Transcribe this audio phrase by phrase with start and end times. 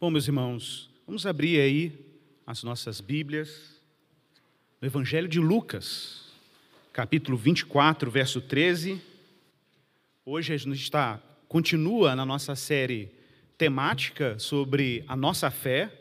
[0.00, 1.92] Bom, meus irmãos, vamos abrir aí
[2.46, 3.82] as nossas Bíblias
[4.80, 6.26] no Evangelho de Lucas,
[6.92, 9.02] capítulo 24, verso 13.
[10.24, 13.10] Hoje a gente está, continua na nossa série
[13.58, 15.92] temática sobre a nossa fé,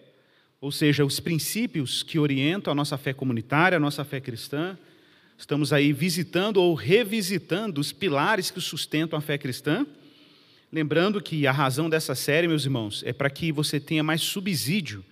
[0.61, 4.77] ou seja, os princípios que orientam a nossa fé comunitária, a nossa fé cristã.
[5.35, 9.87] Estamos aí visitando ou revisitando os pilares que sustentam a fé cristã.
[10.71, 15.03] Lembrando que a razão dessa série, meus irmãos, é para que você tenha mais subsídio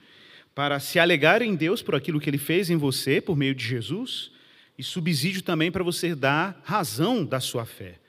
[0.53, 3.65] para se alegar em Deus por aquilo que ele fez em você por meio de
[3.65, 4.31] Jesus
[4.77, 7.99] e subsídio também para você dar razão da sua fé.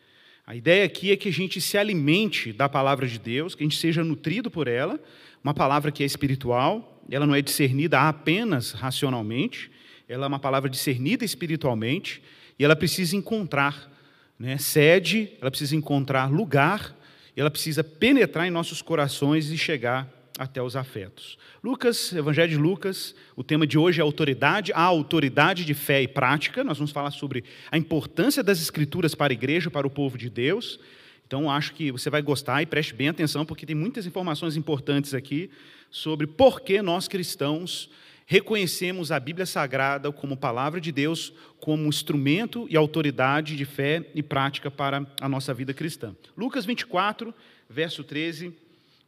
[0.45, 3.67] A ideia aqui é que a gente se alimente da palavra de Deus, que a
[3.67, 4.99] gente seja nutrido por ela,
[5.43, 9.71] uma palavra que é espiritual, ela não é discernida apenas racionalmente,
[10.09, 12.21] ela é uma palavra discernida espiritualmente
[12.59, 13.93] e ela precisa encontrar
[14.37, 16.97] né, sede, ela precisa encontrar lugar
[17.41, 21.39] ela precisa penetrar em nossos corações e chegar até os afetos.
[21.63, 26.09] Lucas, Evangelho de Lucas, o tema de hoje é autoridade, a autoridade de fé e
[26.09, 26.63] prática.
[26.63, 30.29] Nós vamos falar sobre a importância das escrituras para a igreja, para o povo de
[30.29, 30.79] Deus.
[31.27, 35.13] Então, acho que você vai gostar e preste bem atenção, porque tem muitas informações importantes
[35.13, 35.51] aqui
[35.91, 37.91] sobre por que nós cristãos
[38.27, 44.23] reconhecemos a Bíblia Sagrada como palavra de Deus, como instrumento e autoridade de fé e
[44.23, 46.15] prática para a nossa vida cristã.
[46.37, 47.33] Lucas 24,
[47.71, 48.53] verso 13,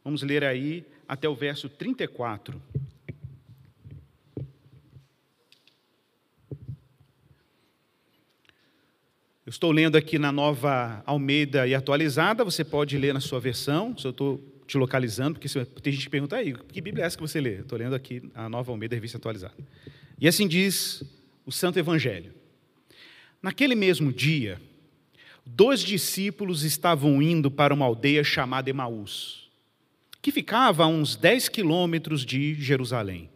[0.03, 2.61] vamos ler aí até o verso 34.
[9.45, 13.97] Eu estou lendo aqui na nova Almeida e atualizada, você pode ler na sua versão,
[13.97, 14.39] se eu estou
[14.69, 15.49] te localizando, porque
[15.81, 17.55] tem gente que pergunta aí, que Bíblia é essa que você lê?
[17.55, 19.55] Estou lendo aqui a Nova Almeida, Revista Atualizada.
[20.19, 21.03] E assim diz
[21.43, 22.33] o Santo Evangelho.
[23.41, 24.61] Naquele mesmo dia,
[25.43, 29.49] dois discípulos estavam indo para uma aldeia chamada Emaús,
[30.21, 33.29] que ficava a uns 10 quilômetros de Jerusalém.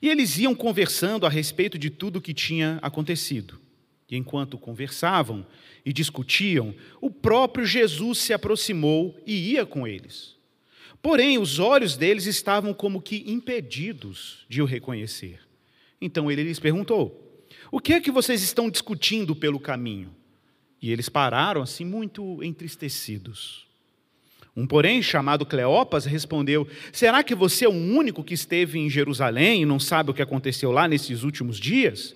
[0.00, 3.60] E eles iam conversando a respeito de tudo o que tinha acontecido.
[4.08, 5.44] E enquanto conversavam
[5.84, 10.36] e discutiam, o próprio Jesus se aproximou e ia com eles.
[11.02, 15.40] Porém, os olhos deles estavam como que impedidos de o reconhecer.
[16.00, 20.14] Então ele lhes perguntou: O que é que vocês estão discutindo pelo caminho?
[20.80, 23.66] E eles pararam assim, muito entristecidos.
[24.56, 29.62] Um, porém, chamado Cleopas, respondeu: Será que você é o único que esteve em Jerusalém
[29.62, 32.14] e não sabe o que aconteceu lá nesses últimos dias?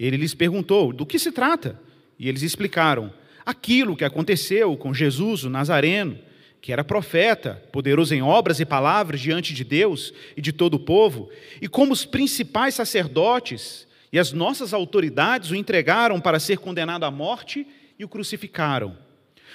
[0.00, 1.80] Ele lhes perguntou: Do que se trata?
[2.18, 3.12] E eles explicaram:
[3.44, 6.18] Aquilo que aconteceu com Jesus, o Nazareno
[6.66, 10.80] que era profeta, poderoso em obras e palavras diante de Deus e de todo o
[10.80, 11.30] povo,
[11.62, 17.10] e como os principais sacerdotes e as nossas autoridades o entregaram para ser condenado à
[17.10, 17.64] morte
[17.96, 18.98] e o crucificaram.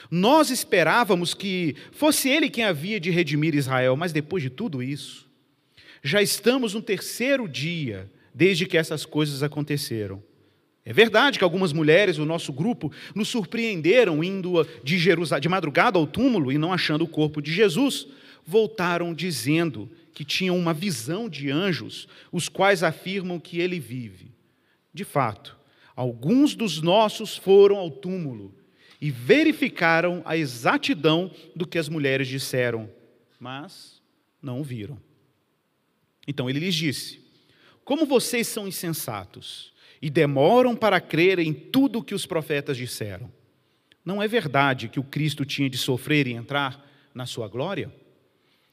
[0.09, 5.27] Nós esperávamos que fosse ele quem havia de redimir Israel, mas depois de tudo isso,
[6.01, 10.23] já estamos no terceiro dia desde que essas coisas aconteceram.
[10.83, 15.99] É verdade que algumas mulheres do nosso grupo nos surpreenderam indo de, Jerusalém, de madrugada
[15.99, 18.07] ao túmulo e não achando o corpo de Jesus,
[18.45, 24.31] voltaram dizendo que tinham uma visão de anjos, os quais afirmam que ele vive.
[24.93, 25.55] De fato,
[25.95, 28.53] alguns dos nossos foram ao túmulo
[28.99, 32.89] e verificaram a exatidão do que as mulheres disseram,
[33.39, 34.01] mas
[34.41, 34.99] não o viram.
[36.27, 37.21] Então ele lhes disse:
[37.85, 39.71] Como vocês são insensatos
[40.01, 43.31] e demoram para crer em tudo o que os profetas disseram.
[44.03, 47.93] Não é verdade que o Cristo tinha de sofrer e entrar na sua glória?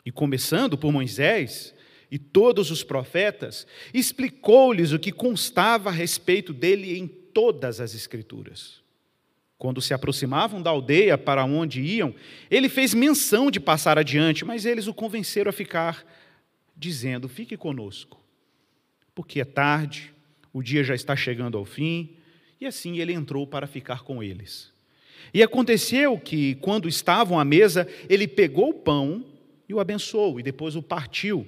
[0.05, 1.75] E começando por Moisés
[2.11, 8.81] e todos os profetas, explicou-lhes o que constava a respeito dele em todas as Escrituras.
[9.59, 12.15] Quando se aproximavam da aldeia para onde iam,
[12.51, 16.07] ele fez menção de passar adiante, mas eles o convenceram a ficar,
[16.77, 18.23] dizendo: Fique conosco,
[19.15, 20.15] porque é tarde
[20.53, 22.17] o dia já está chegando ao fim,
[22.61, 24.73] e assim ele entrou para ficar com eles.
[25.33, 29.25] E aconteceu que, quando estavam à mesa, ele pegou o pão
[29.69, 31.47] e o abençoou, e depois o partiu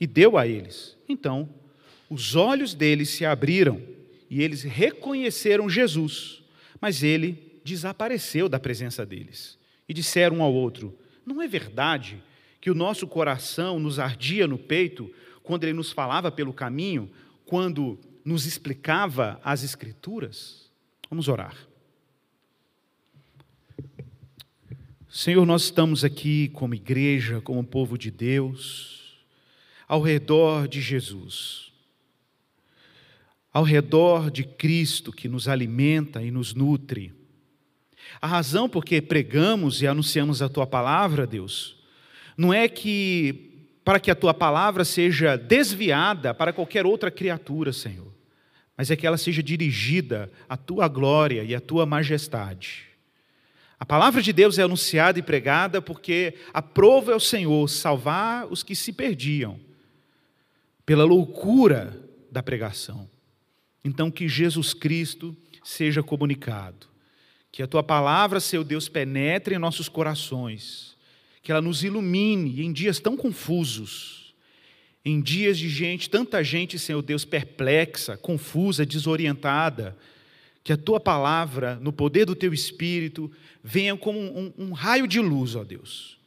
[0.00, 0.96] e deu a eles.
[1.08, 1.48] Então,
[2.08, 3.82] os olhos deles se abriram
[4.30, 6.42] e eles reconheceram Jesus,
[6.80, 9.58] mas ele desapareceu da presença deles.
[9.88, 10.96] E disseram um ao outro:
[11.26, 12.22] Não é verdade
[12.60, 17.10] que o nosso coração nos ardia no peito quando ele nos falava pelo caminho,
[17.44, 17.98] quando
[18.28, 20.70] nos explicava as Escrituras?
[21.08, 21.56] Vamos orar.
[25.08, 29.24] Senhor, nós estamos aqui como igreja, como povo de Deus,
[29.88, 31.72] ao redor de Jesus,
[33.50, 37.14] ao redor de Cristo que nos alimenta e nos nutre.
[38.20, 41.78] A razão por que pregamos e anunciamos a tua palavra, Deus,
[42.36, 48.17] não é que para que a tua palavra seja desviada para qualquer outra criatura, Senhor,
[48.78, 52.84] mas é que ela seja dirigida à tua glória e à tua majestade.
[53.76, 58.62] A palavra de Deus é anunciada e pregada porque aprova é o Senhor salvar os
[58.62, 59.58] que se perdiam
[60.86, 63.10] pela loucura da pregação.
[63.84, 66.86] Então, que Jesus Cristo seja comunicado,
[67.50, 70.96] que a tua palavra, seu Deus, penetre em nossos corações,
[71.42, 74.17] que ela nos ilumine em dias tão confusos,
[75.08, 79.96] em dias de gente, tanta gente, Senhor Deus, perplexa, confusa, desorientada,
[80.62, 83.32] que a tua palavra, no poder do teu Espírito,
[83.64, 86.18] venha como um, um, raio de luz, ó Deus,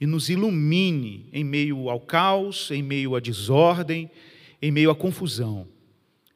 [0.00, 4.10] e nos ilumine em meio ao caos, em meio à desordem,
[4.60, 5.68] em meio à confusão.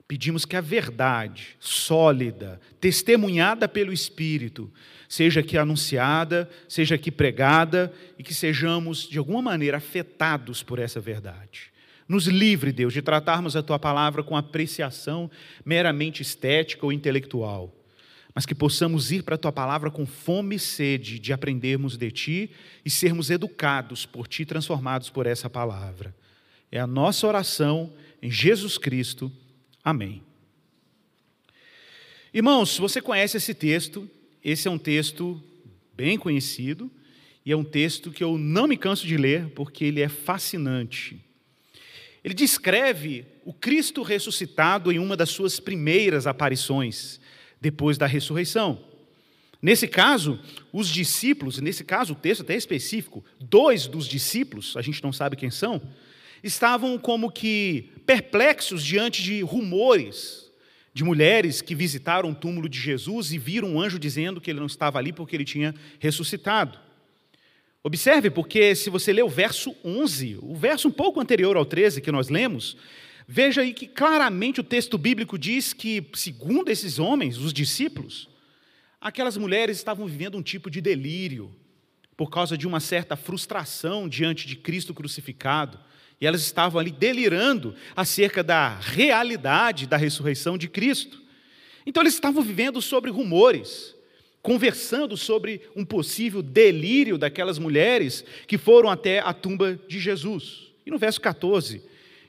[0.06, 4.72] Pedimos que a verdade sólida, testemunhada pelo Espírito,
[5.08, 11.00] seja aqui anunciada, seja aqui pregada e que sejamos, de alguma maneira, afetados por essa
[11.00, 11.72] verdade.
[12.06, 15.31] Nos livre, Deus, de tratarmos a tua palavra com apreciação
[15.64, 17.75] meramente estética ou intelectual,
[18.34, 22.11] mas que possamos ir para a tua palavra com fome e sede de aprendermos de
[22.11, 22.50] ti
[22.84, 26.14] e sermos educados por ti, transformados por essa palavra.
[26.70, 29.32] É a nossa oração em Jesus Cristo.
[29.82, 30.22] Amém.
[32.32, 34.08] Irmãos, você conhece esse texto,
[34.44, 35.43] esse é um texto
[35.96, 36.90] bem conhecido
[37.44, 41.19] e é um texto que eu não me canso de ler porque ele é fascinante.
[42.23, 47.20] Ele descreve o Cristo ressuscitado em uma das suas primeiras aparições,
[47.61, 48.85] depois da ressurreição.
[49.61, 50.38] Nesse caso,
[50.73, 55.12] os discípulos, nesse caso o texto até é específico, dois dos discípulos, a gente não
[55.12, 55.82] sabe quem são,
[56.43, 60.47] estavam como que perplexos diante de rumores
[60.98, 64.58] de mulheres que visitaram o túmulo de Jesus e viram um anjo dizendo que ele
[64.58, 66.76] não estava ali porque ele tinha ressuscitado.
[67.84, 72.00] Observe, porque se você ler o verso 11, o verso um pouco anterior ao 13
[72.00, 72.76] que nós lemos,
[73.28, 78.28] veja aí que claramente o texto bíblico diz que, segundo esses homens, os discípulos,
[79.00, 81.54] aquelas mulheres estavam vivendo um tipo de delírio
[82.16, 85.78] por causa de uma certa frustração diante de Cristo crucificado.
[86.20, 91.22] E elas estavam ali delirando acerca da realidade da ressurreição de Cristo.
[91.86, 93.96] Então eles estavam vivendo sobre rumores
[94.42, 100.68] conversando sobre um possível delírio daquelas mulheres que foram até a tumba de Jesus.
[100.86, 101.82] E no verso 14,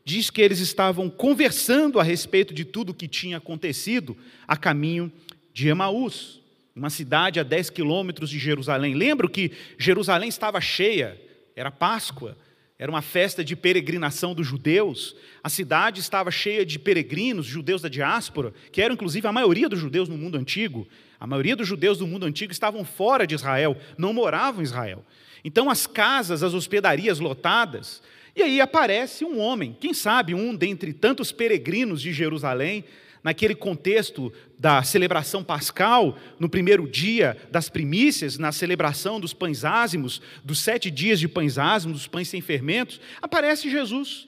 [0.04, 5.12] diz que eles estavam conversando a respeito de tudo o que tinha acontecido a caminho
[5.54, 6.42] de Emaús,
[6.76, 8.96] uma cidade a 10 quilômetros de Jerusalém.
[8.96, 11.20] Lembro que Jerusalém estava cheia,
[11.56, 12.38] era Páscoa,
[12.80, 15.14] era uma festa de peregrinação dos judeus.
[15.44, 19.78] A cidade estava cheia de peregrinos, judeus da diáspora, que eram inclusive a maioria dos
[19.78, 20.88] judeus no mundo antigo.
[21.20, 25.06] A maioria dos judeus do mundo antigo estavam fora de Israel, não moravam em Israel.
[25.44, 28.02] Então as casas, as hospedarias lotadas,
[28.40, 32.86] e aí aparece um homem, quem sabe um dentre tantos peregrinos de Jerusalém,
[33.22, 40.22] naquele contexto da celebração pascal, no primeiro dia das primícias, na celebração dos pães ázimos,
[40.42, 44.26] dos sete dias de pães ázimos, dos pães sem fermentos, aparece Jesus.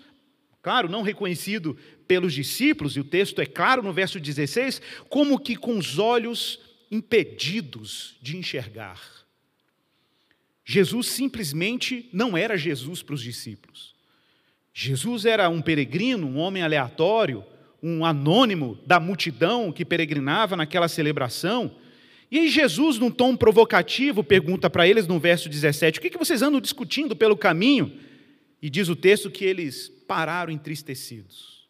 [0.62, 5.56] Claro, não reconhecido pelos discípulos, e o texto é claro no verso 16, como que
[5.56, 6.60] com os olhos
[6.92, 9.02] impedidos de enxergar.
[10.66, 13.91] Jesus simplesmente não era Jesus para os discípulos.
[14.74, 17.44] Jesus era um peregrino, um homem aleatório,
[17.84, 21.76] um anônimo da multidão que peregrinava naquela celebração.
[22.30, 26.42] E aí, Jesus, num tom provocativo, pergunta para eles no verso 17: O que vocês
[26.42, 28.00] andam discutindo pelo caminho?
[28.62, 31.68] E diz o texto que eles pararam entristecidos.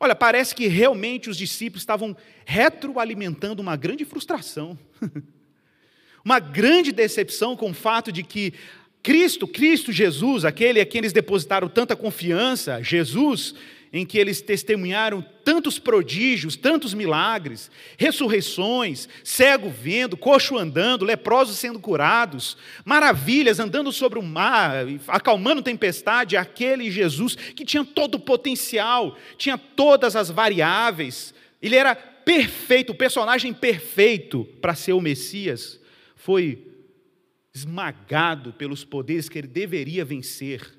[0.00, 4.78] Olha, parece que realmente os discípulos estavam retroalimentando uma grande frustração,
[6.24, 8.52] uma grande decepção com o fato de que
[9.06, 13.54] Cristo, Cristo Jesus, aquele a quem eles depositaram tanta confiança, Jesus,
[13.92, 21.78] em que eles testemunharam tantos prodígios, tantos milagres, ressurreições, cego vendo, coxo andando, leprosos sendo
[21.78, 29.16] curados, maravilhas andando sobre o mar, acalmando tempestade, aquele Jesus que tinha todo o potencial,
[29.38, 31.32] tinha todas as variáveis,
[31.62, 35.78] ele era perfeito, o personagem perfeito para ser o Messias,
[36.16, 36.65] foi
[37.56, 40.76] esmagado pelos poderes que ele deveria vencer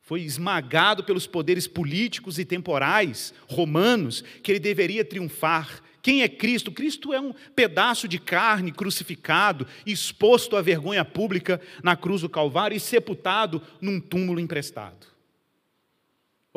[0.00, 5.82] foi esmagado pelos poderes políticos e temporais romanos, que ele deveria triunfar.
[6.00, 6.72] Quem é Cristo?
[6.72, 12.74] Cristo é um pedaço de carne crucificado, exposto à vergonha pública na cruz do Calvário
[12.74, 15.17] e sepultado num túmulo emprestado.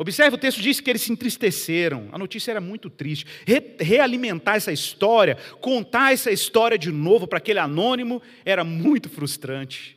[0.02, 3.24] Observe, o texto diz que eles se entristeceram, a notícia era muito triste.
[3.46, 9.96] Re realimentar essa história, contar essa história de novo para aquele anônimo, era muito frustrante.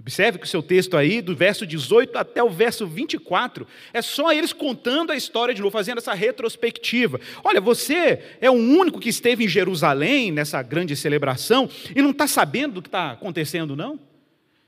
[0.00, 4.32] Observe que o seu texto aí, do verso 18 até o verso 24, é só
[4.32, 7.20] eles contando a história de novo, fazendo essa retrospectiva.
[7.44, 12.26] Olha, você é o único que esteve em Jerusalém nessa grande celebração e não está
[12.26, 14.00] sabendo do que está acontecendo, não?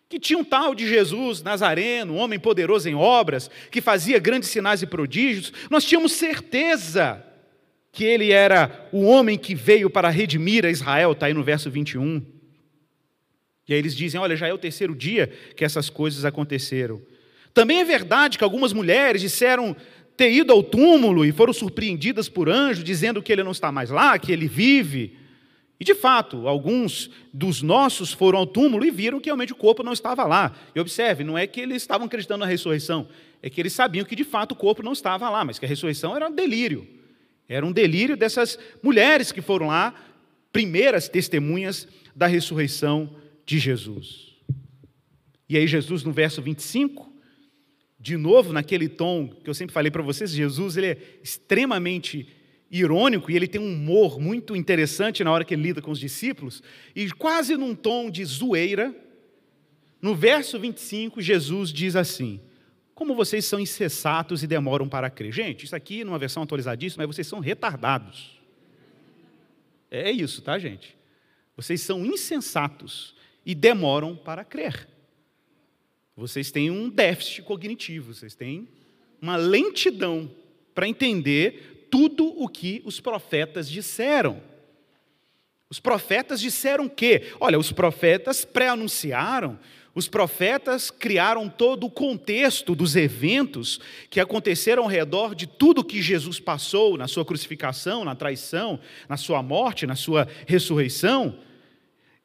[0.09, 4.83] Que tinha um tal de Jesus Nazareno, homem poderoso em obras, que fazia grandes sinais
[4.83, 5.53] e prodígios.
[5.69, 7.25] Nós tínhamos certeza
[7.91, 11.71] que ele era o homem que veio para redimir a Israel, está aí no verso
[11.71, 12.23] 21.
[13.69, 17.03] E aí eles dizem: olha, já é o terceiro dia que essas coisas aconteceram.
[17.53, 19.75] Também é verdade que algumas mulheres disseram
[20.17, 23.91] ter ido ao túmulo e foram surpreendidas por anjo, dizendo que ele não está mais
[23.91, 25.17] lá, que ele vive.
[25.79, 29.83] E de fato, alguns dos nossos foram ao túmulo e viram que realmente o corpo
[29.83, 30.57] não estava lá.
[30.75, 33.09] E observe, não é que eles estavam acreditando na ressurreição,
[33.43, 35.69] é que eles sabiam que de fato o corpo não estava lá, mas que a
[35.69, 36.89] ressurreição era um delírio.
[37.49, 39.95] Era um delírio dessas mulheres que foram lá,
[40.53, 43.15] primeiras testemunhas da ressurreição
[43.45, 44.35] de Jesus.
[45.49, 47.13] E aí, Jesus, no verso 25,
[48.01, 52.29] de novo, naquele tom que eu sempre falei para vocês, Jesus ele é extremamente
[52.71, 56.01] irônico e ele tem um humor muito interessante na hora que ele lida com os
[56.01, 56.63] discípulos,
[56.95, 58.95] e quase num tom de zoeira,
[60.01, 62.41] no verso 25, Jesus diz assim:
[62.95, 65.33] Como vocês são insensatos e demoram para crer.
[65.33, 68.39] Gente, isso aqui numa versão atualizadíssima, mas vocês são retardados.
[69.91, 70.97] É isso, tá, gente?
[71.57, 74.89] Vocês são insensatos e demoram para crer.
[76.17, 78.69] Vocês têm um déficit cognitivo, vocês têm
[79.21, 80.31] uma lentidão
[80.75, 84.41] para entender tudo o que os profetas disseram.
[85.69, 89.59] Os profetas disseram que, olha, os profetas pré-anunciaram,
[89.95, 96.03] os profetas criaram todo o contexto dos eventos que aconteceram ao redor de tudo que
[96.03, 98.79] Jesus passou na sua crucificação, na traição,
[99.09, 101.39] na sua morte, na sua ressurreição.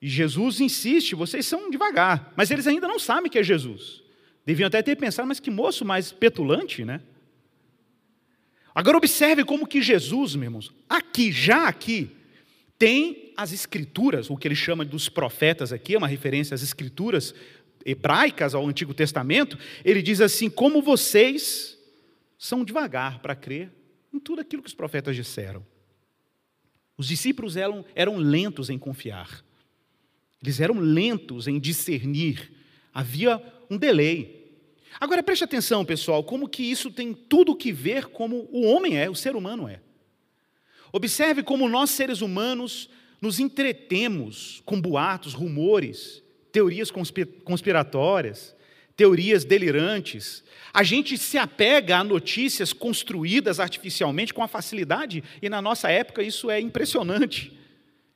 [0.01, 4.03] E Jesus insiste, vocês são devagar, mas eles ainda não sabem que é Jesus.
[4.45, 7.01] Deviam até ter pensado, mas que moço mais petulante, né?
[8.73, 12.09] Agora observe como que Jesus, meus irmãos, aqui, já aqui,
[12.77, 17.33] tem as escrituras, o que ele chama dos profetas aqui, é uma referência às escrituras
[17.85, 21.77] hebraicas ao Antigo Testamento, ele diz assim: como vocês
[22.37, 23.71] são devagar para crer
[24.13, 25.65] em tudo aquilo que os profetas disseram.
[26.97, 29.43] Os discípulos eram, eram lentos em confiar.
[30.41, 32.51] Eles eram lentos em discernir,
[32.93, 34.40] havia um delay.
[35.00, 39.10] Agora preste atenção, pessoal, como que isso tem tudo que ver como o homem é,
[39.10, 39.79] o ser humano é.
[40.91, 42.89] Observe como nós seres humanos
[43.21, 46.21] nos entretemos com boatos, rumores,
[46.51, 46.91] teorias
[47.43, 48.55] conspiratórias,
[48.95, 50.43] teorias delirantes.
[50.74, 56.21] A gente se apega a notícias construídas artificialmente com a facilidade, e na nossa época
[56.21, 57.57] isso é impressionante.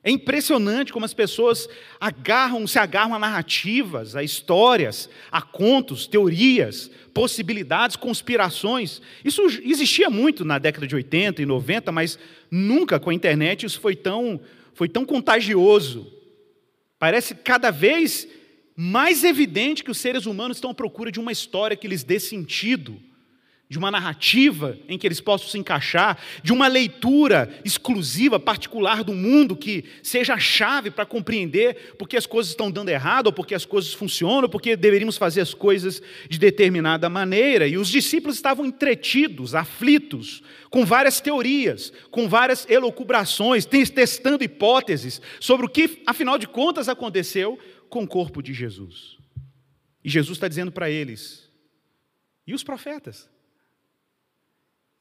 [0.06, 6.88] É impressionante como as pessoas agarram, se agarram a narrativas, a histórias, a contos, teorias,
[7.12, 9.02] possibilidades, conspirações.
[9.24, 13.80] Isso existia muito na década de 80 e 90, mas nunca com a internet isso
[13.80, 14.40] foi tão,
[14.74, 16.06] foi tão contagioso.
[17.00, 18.28] Parece cada vez
[18.76, 22.20] mais evidente que os seres humanos estão à procura de uma história que lhes dê
[22.20, 22.96] sentido
[23.68, 29.12] de uma narrativa em que eles possam se encaixar, de uma leitura exclusiva, particular do
[29.12, 33.54] mundo que seja a chave para compreender porque as coisas estão dando errado, ou porque
[33.54, 37.66] as coisas funcionam, ou porque deveríamos fazer as coisas de determinada maneira.
[37.66, 45.66] E os discípulos estavam entretidos, aflitos, com várias teorias, com várias elucubrações, testando hipóteses sobre
[45.66, 47.58] o que, afinal de contas, aconteceu
[47.88, 49.16] com o corpo de Jesus.
[50.04, 51.50] E Jesus está dizendo para eles:
[52.46, 53.28] e os profetas?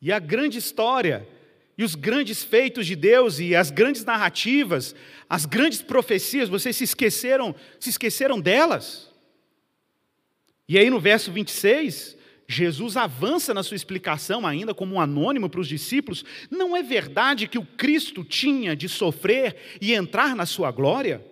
[0.02, 1.28] E a grande história,
[1.78, 4.96] e os grandes feitos de Deus, e as grandes narrativas,
[5.30, 9.10] as grandes profecias, vocês se esqueceram, se esqueceram delas?
[10.68, 15.60] E aí no verso 26, Jesus avança na sua explicação, ainda como um anônimo para
[15.60, 20.72] os discípulos: não é verdade que o Cristo tinha de sofrer e entrar na sua
[20.72, 21.26] glória?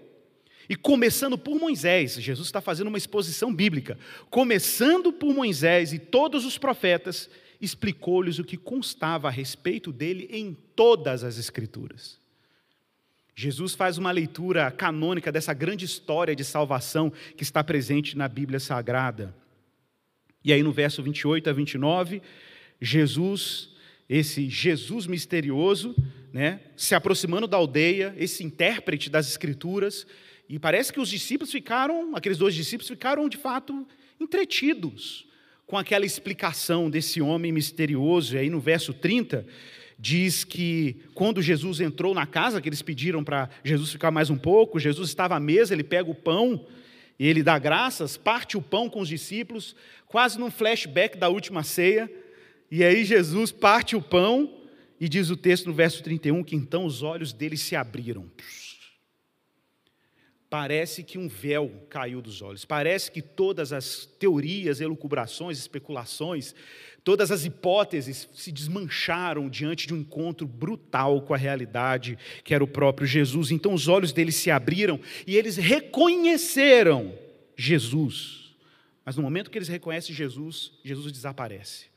[0.67, 3.97] E começando por Moisés, Jesus está fazendo uma exposição bíblica,
[4.29, 7.29] começando por Moisés e todos os profetas,
[7.63, 12.19] explicou-lhes o que constava a respeito dele em todas as Escrituras.
[13.33, 18.59] Jesus faz uma leitura canônica dessa grande história de salvação que está presente na Bíblia
[18.59, 19.33] Sagrada.
[20.43, 22.21] E aí, no verso 28 a 29,
[22.81, 23.69] Jesus,
[24.09, 25.95] esse Jesus misterioso,
[26.33, 30.05] né, se aproximando da aldeia, esse intérprete das Escrituras,
[30.49, 33.87] e parece que os discípulos ficaram, aqueles dois discípulos ficaram de fato
[34.19, 35.25] entretidos
[35.65, 38.35] com aquela explicação desse homem misterioso.
[38.35, 39.45] E aí no verso 30
[39.97, 44.37] diz que quando Jesus entrou na casa, que eles pediram para Jesus ficar mais um
[44.37, 46.65] pouco, Jesus estava à mesa, ele pega o pão,
[47.19, 49.75] E ele dá graças, parte o pão com os discípulos,
[50.07, 52.11] quase num flashback da última ceia.
[52.71, 54.61] E aí Jesus parte o pão
[54.99, 58.29] e diz o texto no verso 31 que então os olhos dele se abriram.
[60.53, 62.63] Parece que um véu caiu dos olhos.
[62.63, 66.53] Parece que todas as teorias, elucubrações, especulações,
[67.03, 72.63] todas as hipóteses se desmancharam diante de um encontro brutal com a realidade que era
[72.63, 73.49] o próprio Jesus.
[73.49, 77.17] Então os olhos deles se abriram e eles reconheceram
[77.57, 78.55] Jesus.
[79.03, 81.87] Mas no momento que eles reconhecem Jesus, Jesus desaparece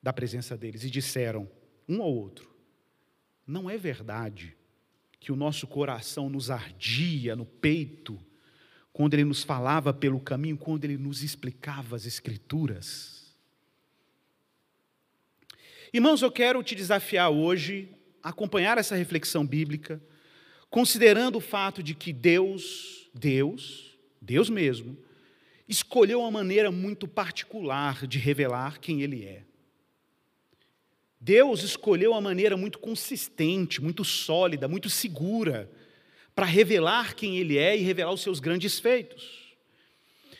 [0.00, 1.50] da presença deles e disseram
[1.88, 2.48] um ao outro:
[3.44, 4.55] Não é verdade
[5.18, 8.18] que o nosso coração nos ardia no peito,
[8.92, 13.34] quando ele nos falava pelo caminho, quando ele nos explicava as Escrituras.
[15.92, 17.88] Irmãos, eu quero te desafiar hoje
[18.22, 20.02] a acompanhar essa reflexão bíblica,
[20.68, 24.96] considerando o fato de que Deus, Deus, Deus mesmo,
[25.68, 29.44] escolheu uma maneira muito particular de revelar quem Ele é.
[31.20, 35.70] Deus escolheu uma maneira muito consistente, muito sólida, muito segura,
[36.34, 39.46] para revelar quem Ele é e revelar os seus grandes feitos.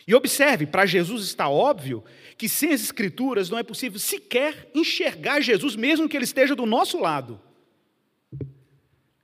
[0.07, 2.05] E observe, para Jesus está óbvio
[2.39, 6.67] que sem as Escrituras não é possível sequer enxergar Jesus, mesmo que Ele esteja do
[6.67, 7.41] nosso lado.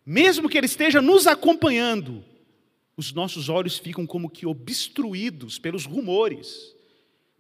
[0.05, 2.25] Mesmo que Ele esteja nos acompanhando,
[2.97, 6.75] os nossos olhos ficam como que obstruídos pelos rumores,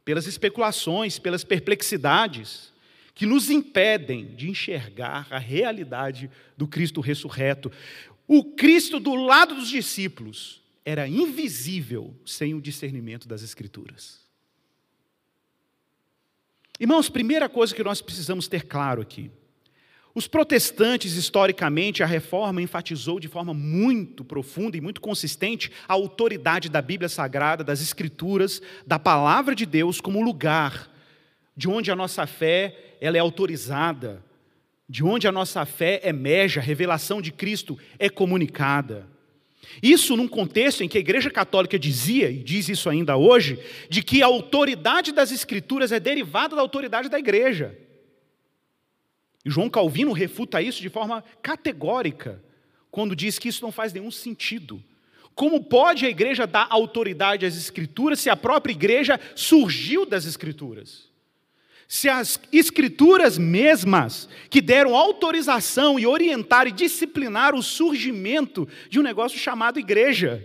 [0.04, 2.71] pelas especulações, pelas perplexidades
[3.14, 7.71] que nos impedem de enxergar a realidade do Cristo ressurreto.
[8.26, 14.21] O Cristo do lado dos discípulos era invisível sem o discernimento das Escrituras.
[16.81, 19.31] Irmãos, primeira coisa que nós precisamos ter claro aqui.
[20.14, 26.69] Os protestantes, historicamente, a reforma enfatizou de forma muito profunda e muito consistente a autoridade
[26.69, 30.91] da Bíblia Sagrada, das Escrituras, da palavra de Deus como lugar
[31.56, 34.25] de onde a nossa fé ela é autorizada,
[34.88, 39.09] de onde a nossa fé emerge, a revelação de Cristo é comunicada.
[39.83, 44.03] Isso num contexto em que a Igreja Católica dizia, e diz isso ainda hoje, de
[44.03, 47.76] que a autoridade das Escrituras é derivada da autoridade da Igreja.
[49.44, 52.42] E João Calvino refuta isso de forma categórica,
[52.90, 54.83] quando diz que isso não faz nenhum sentido.
[55.35, 61.12] Como pode a igreja dar autoridade às Escrituras se a própria igreja surgiu das Escrituras?
[61.92, 69.02] Se as escrituras mesmas que deram autorização e orientar e disciplinar o surgimento de um
[69.02, 70.42] negócio chamado igreja.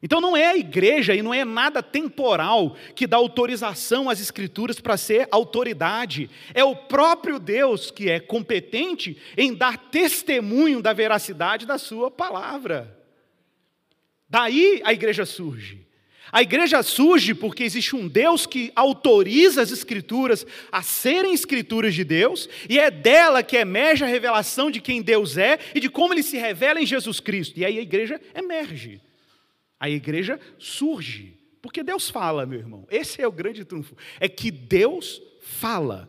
[0.00, 4.78] Então não é a igreja e não é nada temporal que dá autorização às escrituras
[4.78, 6.30] para ser autoridade.
[6.54, 12.96] É o próprio Deus que é competente em dar testemunho da veracidade da sua palavra.
[14.28, 15.89] Daí a igreja surge.
[16.32, 22.04] A igreja surge porque existe um Deus que autoriza as escrituras a serem escrituras de
[22.04, 26.14] Deus, e é dela que emerge a revelação de quem Deus é e de como
[26.14, 27.58] ele se revela em Jesus Cristo.
[27.58, 29.00] E aí a igreja emerge.
[29.78, 31.36] A igreja surge.
[31.62, 32.86] Porque Deus fala, meu irmão.
[32.90, 33.96] Esse é o grande trunfo.
[34.18, 36.08] É que Deus fala.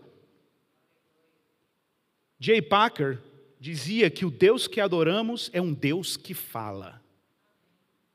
[2.39, 3.19] Jay Packer
[3.59, 7.01] dizia que o Deus que adoramos é um Deus que fala.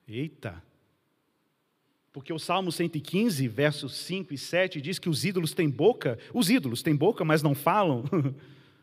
[0.09, 0.66] Eita!
[2.17, 6.49] Porque o Salmo 115, versos 5 e 7 diz que os ídolos têm boca, os
[6.49, 8.05] ídolos têm boca, mas não falam.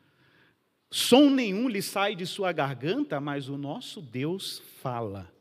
[0.87, 5.33] Som nenhum lhe sai de sua garganta, mas o nosso Deus fala.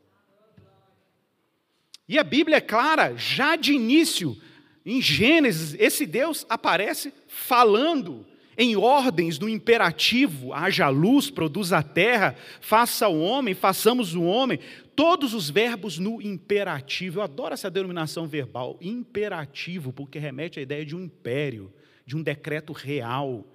[2.09, 4.35] E a Bíblia é clara, já de início,
[4.83, 8.25] em Gênesis, esse Deus aparece falando
[8.57, 14.59] em ordens no imperativo: haja luz, produza a terra, faça o homem, façamos o homem
[14.95, 17.19] todos os verbos no imperativo.
[17.19, 21.71] Eu adoro essa denominação verbal, imperativo, porque remete à ideia de um império,
[22.05, 23.45] de um decreto real,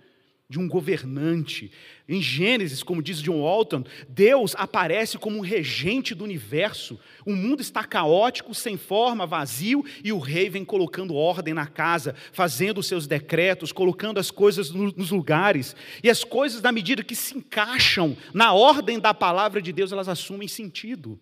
[0.49, 1.71] de um governante.
[2.09, 6.99] Em Gênesis, como diz John Walton, Deus aparece como um regente do universo.
[7.27, 12.15] O mundo está caótico, sem forma, vazio, e o rei vem colocando ordem na casa,
[12.33, 15.77] fazendo os seus decretos, colocando as coisas nos lugares.
[16.03, 20.09] E as coisas, na medida que se encaixam na ordem da palavra de Deus, elas
[20.09, 21.21] assumem sentido.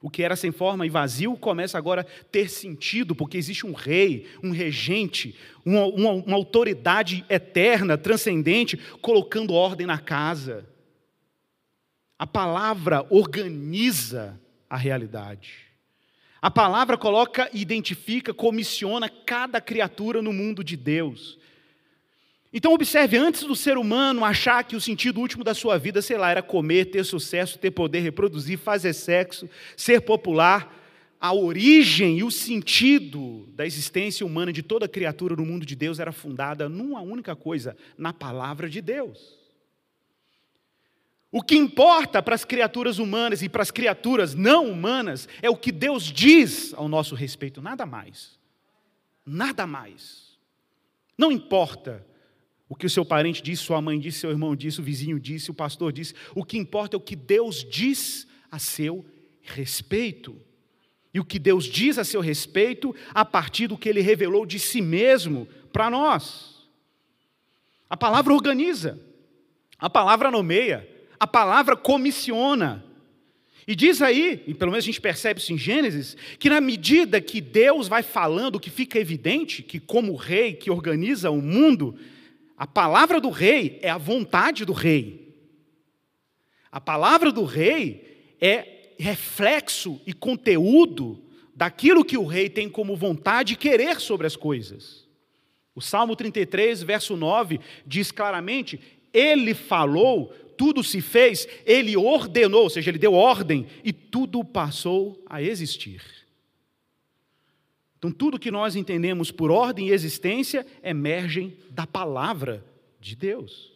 [0.00, 3.72] O que era sem forma e vazio começa agora a ter sentido, porque existe um
[3.72, 5.34] rei, um regente,
[5.64, 10.68] uma, uma, uma, autoridade eterna, transcendente, colocando ordem na casa.
[12.16, 15.66] A palavra organiza a realidade.
[16.40, 21.36] A palavra coloca, identifica, comissiona cada criatura no mundo de Deus.
[22.52, 26.16] Então, observe: antes do ser humano achar que o sentido último da sua vida, sei
[26.16, 30.74] lá, era comer, ter sucesso, ter poder, reproduzir, fazer sexo, ser popular,
[31.20, 35.98] a origem e o sentido da existência humana de toda criatura no mundo de Deus
[35.98, 39.36] era fundada numa única coisa: na palavra de Deus.
[41.30, 45.56] O que importa para as criaturas humanas e para as criaturas não humanas é o
[45.56, 48.38] que Deus diz ao nosso respeito, nada mais.
[49.26, 50.38] Nada mais.
[51.18, 52.06] Não importa
[52.68, 55.50] o que o seu parente disse, sua mãe disse, seu irmão disse, o vizinho disse,
[55.50, 56.14] o pastor disse.
[56.34, 59.06] O que importa é o que Deus diz a seu
[59.40, 60.36] respeito.
[61.12, 64.58] E o que Deus diz a seu respeito a partir do que ele revelou de
[64.58, 66.68] si mesmo para nós.
[67.88, 69.00] A palavra organiza,
[69.78, 70.86] a palavra nomeia,
[71.18, 72.84] a palavra comissiona.
[73.66, 77.18] E diz aí, e pelo menos a gente percebe isso em Gênesis, que na medida
[77.20, 81.98] que Deus vai falando, que fica evidente que, como rei que organiza o mundo,
[82.58, 85.32] a palavra do rei é a vontade do rei.
[86.72, 91.22] A palavra do rei é reflexo e conteúdo
[91.54, 95.06] daquilo que o rei tem como vontade e querer sobre as coisas.
[95.72, 98.80] O Salmo 33, verso 9, diz claramente:
[99.12, 105.22] Ele falou tudo se fez, ele ordenou, ou seja, ele deu ordem e tudo passou
[105.26, 106.02] a existir.
[107.98, 112.64] Então, tudo que nós entendemos por ordem e existência emergem da palavra
[113.00, 113.72] de Deus.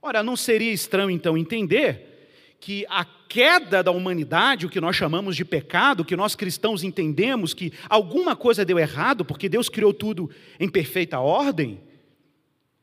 [0.00, 5.36] Ora, não seria estranho então entender que a queda da humanidade, o que nós chamamos
[5.36, 10.30] de pecado, que nós cristãos entendemos que alguma coisa deu errado, porque Deus criou tudo
[10.58, 11.80] em perfeita ordem,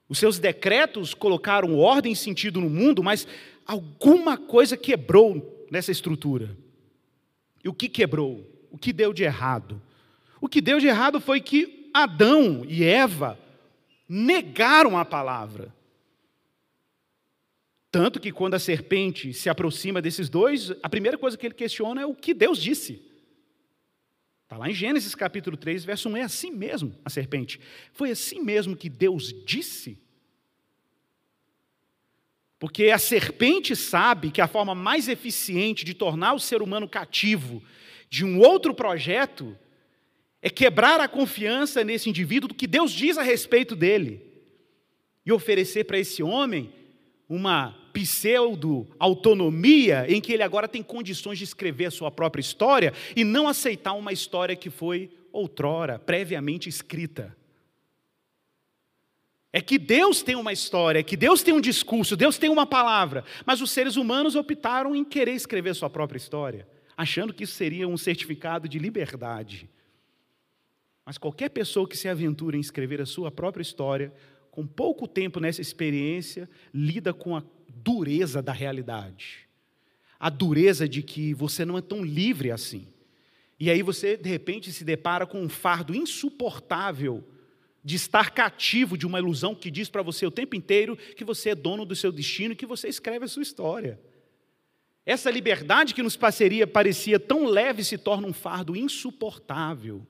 [0.09, 3.27] os seus decretos colocaram ordem e sentido no mundo, mas
[3.65, 6.57] alguma coisa quebrou nessa estrutura.
[7.63, 8.45] E o que quebrou?
[8.71, 9.79] O que deu de errado?
[10.41, 13.39] O que deu de errado foi que Adão e Eva
[14.07, 15.73] negaram a palavra.
[17.91, 22.01] Tanto que quando a serpente se aproxima desses dois, a primeira coisa que ele questiona
[22.01, 23.01] é o que Deus disse.
[24.43, 27.59] Está lá em Gênesis capítulo 3, verso 1, é assim mesmo a serpente.
[27.93, 30.01] Foi assim mesmo que Deus disse.
[32.59, 37.63] Porque a serpente sabe que a forma mais eficiente de tornar o ser humano cativo
[38.09, 39.57] de um outro projeto
[40.41, 44.21] é quebrar a confiança nesse indivíduo do que Deus diz a respeito dele
[45.25, 46.73] e oferecer para esse homem
[47.27, 53.23] uma pseudo-autonomia em que ele agora tem condições de escrever a sua própria história e
[53.23, 57.35] não aceitar uma história que foi outrora, previamente escrita.
[59.51, 62.67] É que Deus tem uma história, é que Deus tem um discurso, Deus tem uma
[62.67, 67.53] palavra, mas os seres humanos optaram em querer escrever sua própria história, achando que isso
[67.53, 69.67] seria um certificado de liberdade.
[71.09, 74.13] Mas qualquer pessoa que se aventure em escrever a sua própria história,
[74.51, 79.49] com pouco tempo nessa experiência, lida com a dureza da realidade.
[80.19, 82.87] A dureza de que você não é tão livre assim.
[83.59, 87.27] E aí você, de repente, se depara com um fardo insuportável
[87.83, 91.49] de estar cativo de uma ilusão que diz para você o tempo inteiro que você
[91.49, 93.99] é dono do seu destino e que você escreve a sua história.
[95.03, 100.05] Essa liberdade que nos passeria parecia tão leve se torna um fardo insuportável.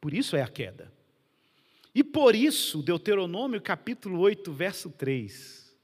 [0.00, 0.92] Por isso é a queda.
[1.94, 5.76] E por isso, Deuteronômio capítulo 8, verso 3,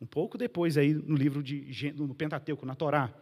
[0.00, 3.12] um pouco depois aí no livro de no Pentateuco, na Torá,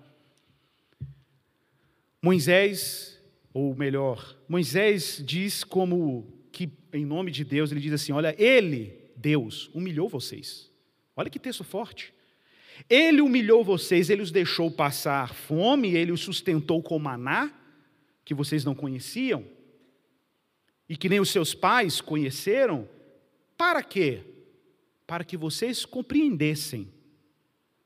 [2.20, 3.20] Moisés,
[3.52, 9.10] ou melhor, Moisés diz como que em nome de Deus, ele diz assim: "Olha, ele,
[9.16, 10.70] Deus, humilhou vocês".
[11.16, 12.12] Olha que texto forte.
[12.90, 17.52] Ele humilhou vocês, ele os deixou passar fome, ele os sustentou com maná,
[18.24, 19.44] que vocês não conheciam
[20.88, 22.88] e que nem os seus pais conheceram,
[23.56, 24.22] para quê?
[25.06, 26.92] Para que vocês compreendessem.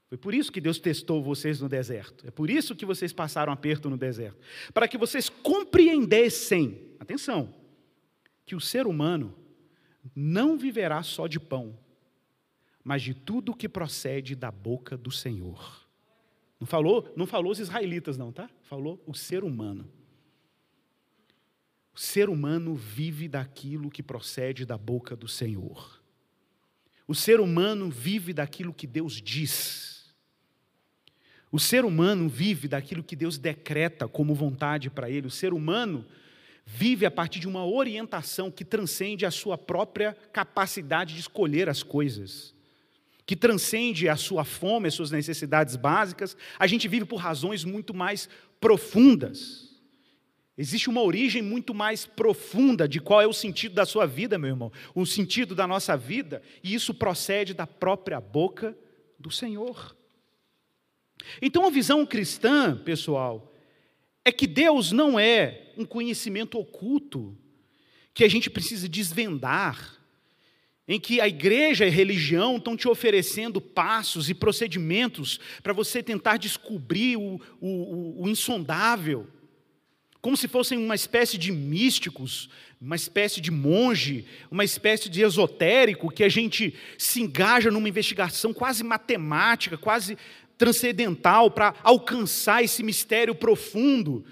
[0.08, 2.26] Foi por isso que Deus testou vocês no deserto.
[2.26, 4.38] É por isso que vocês passaram aperto no deserto.
[4.72, 7.54] Para que vocês compreendessem, atenção,
[8.46, 9.34] que o ser humano
[10.16, 11.78] não viverá só de pão,
[12.82, 15.86] mas de tudo que procede da boca do Senhor.
[16.58, 18.48] Não falou, não falou os israelitas não, tá?
[18.62, 19.88] Falou o ser humano.
[21.98, 26.00] O ser humano vive daquilo que procede da boca do Senhor.
[27.08, 30.14] O ser humano vive daquilo que Deus diz.
[31.50, 35.26] O ser humano vive daquilo que Deus decreta como vontade para ele.
[35.26, 36.06] O ser humano
[36.64, 41.82] vive a partir de uma orientação que transcende a sua própria capacidade de escolher as
[41.82, 42.54] coisas,
[43.26, 46.36] que transcende a sua fome, as suas necessidades básicas.
[46.60, 48.28] A gente vive por razões muito mais
[48.60, 49.67] profundas.
[50.60, 54.50] Existe uma origem muito mais profunda de qual é o sentido da sua vida, meu
[54.50, 58.76] irmão, o sentido da nossa vida, e isso procede da própria boca
[59.16, 59.96] do Senhor.
[61.40, 63.54] Então a visão cristã, pessoal,
[64.24, 67.38] é que Deus não é um conhecimento oculto
[68.12, 69.96] que a gente precisa desvendar,
[70.88, 76.02] em que a igreja e a religião estão te oferecendo passos e procedimentos para você
[76.02, 79.28] tentar descobrir o, o, o, insondável,
[80.20, 82.50] como se fossem uma espécie de místicos,
[82.80, 88.52] uma espécie de monge, uma espécie de esotérico que a gente se engaja numa investigação
[88.52, 90.18] quase matemática, quase
[90.56, 94.24] transcendental para alcançar esse mistério profundo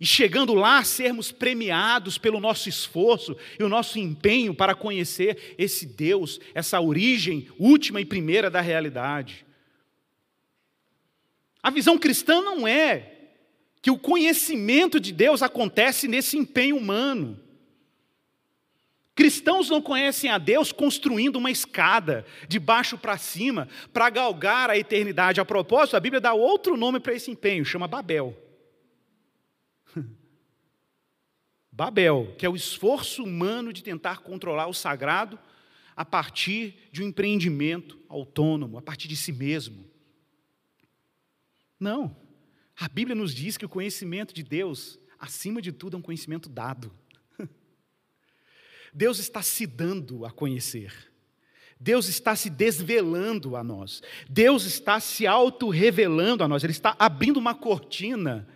[0.00, 5.86] e chegando lá sermos premiados pelo nosso esforço e o nosso empenho para conhecer esse
[5.86, 9.46] Deus, essa origem última e primeira da realidade.
[11.62, 13.13] A visão cristã não é
[13.84, 17.38] que o conhecimento de Deus acontece nesse empenho humano.
[19.14, 24.78] Cristãos não conhecem a Deus construindo uma escada de baixo para cima para galgar a
[24.78, 25.38] eternidade.
[25.38, 28.34] A propósito, a Bíblia dá outro nome para esse empenho, chama Babel.
[31.70, 35.38] Babel, que é o esforço humano de tentar controlar o sagrado
[35.94, 39.84] a partir de um empreendimento autônomo, a partir de si mesmo.
[41.78, 42.23] Não.
[42.76, 46.48] A Bíblia nos diz que o conhecimento de Deus, acima de tudo, é um conhecimento
[46.48, 46.92] dado.
[48.92, 50.92] Deus está se dando a conhecer.
[51.78, 54.02] Deus está se desvelando a nós.
[54.28, 56.64] Deus está se auto-revelando a nós.
[56.64, 58.48] Ele está abrindo uma cortina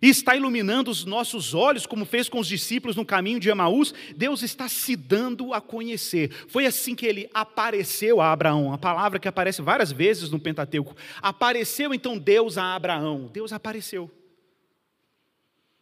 [0.00, 3.94] e está iluminando os nossos olhos, como fez com os discípulos no caminho de Emaús.
[4.16, 6.30] Deus está se dando a conhecer.
[6.48, 10.96] Foi assim que ele apareceu a Abraão, a palavra que aparece várias vezes no Pentateuco.
[11.20, 13.30] Apareceu então Deus a Abraão.
[13.32, 14.10] Deus apareceu.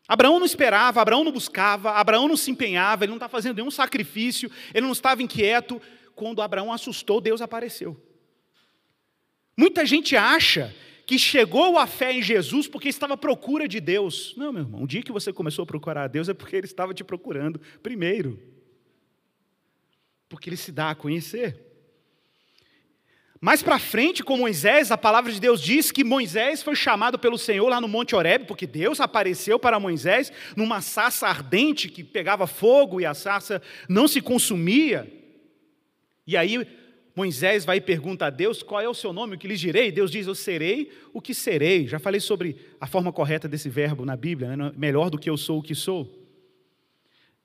[0.07, 3.71] Abraão não esperava, Abraão não buscava, Abraão não se empenhava, ele não estava fazendo nenhum
[3.71, 5.81] sacrifício, ele não estava inquieto.
[6.15, 8.01] Quando Abraão assustou, Deus apareceu.
[9.57, 10.75] Muita gente acha
[11.07, 14.35] que chegou à fé em Jesus porque estava à procura de Deus.
[14.37, 16.67] Não, meu irmão, o dia que você começou a procurar a Deus é porque Ele
[16.67, 18.41] estava te procurando primeiro.
[20.29, 21.61] Porque Ele se dá a conhecer.
[23.45, 27.37] Mais para frente, com Moisés, a palavra de Deus diz que Moisés foi chamado pelo
[27.37, 32.47] Senhor lá no Monte Horebe, porque Deus apareceu para Moisés numa sarça ardente que pegava
[32.47, 35.13] fogo e a sarça não se consumia.
[36.27, 36.67] E aí
[37.15, 39.93] Moisés vai e pergunta a Deus qual é o seu nome, o que lhes direi.
[39.93, 41.87] Deus diz: Eu serei o que serei.
[41.87, 44.73] Já falei sobre a forma correta desse verbo na Bíblia, né?
[44.77, 46.13] melhor do que eu sou o que sou.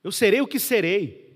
[0.03, 1.29] Eu serei o que serei.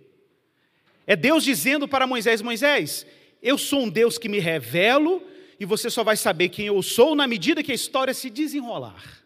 [1.06, 3.06] É Deus dizendo para Moisés: Moisés,
[3.42, 5.22] eu sou um Deus que me revelo
[5.60, 9.23] e você só vai saber quem eu sou na medida que a história se desenrolar.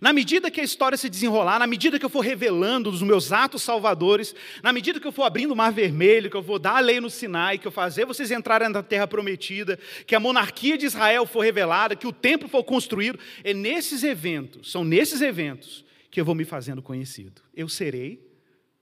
[0.00, 3.32] Na medida que a história se desenrolar, na medida que eu for revelando os meus
[3.32, 6.76] atos salvadores, na medida que eu for abrindo o mar vermelho, que eu vou dar
[6.76, 10.76] a lei no Sinai, que eu fazer vocês entrarem na terra prometida, que a monarquia
[10.76, 15.84] de Israel for revelada, que o templo for construído, é nesses eventos, são nesses eventos
[16.10, 17.40] que eu vou me fazendo conhecido.
[17.54, 18.20] Eu serei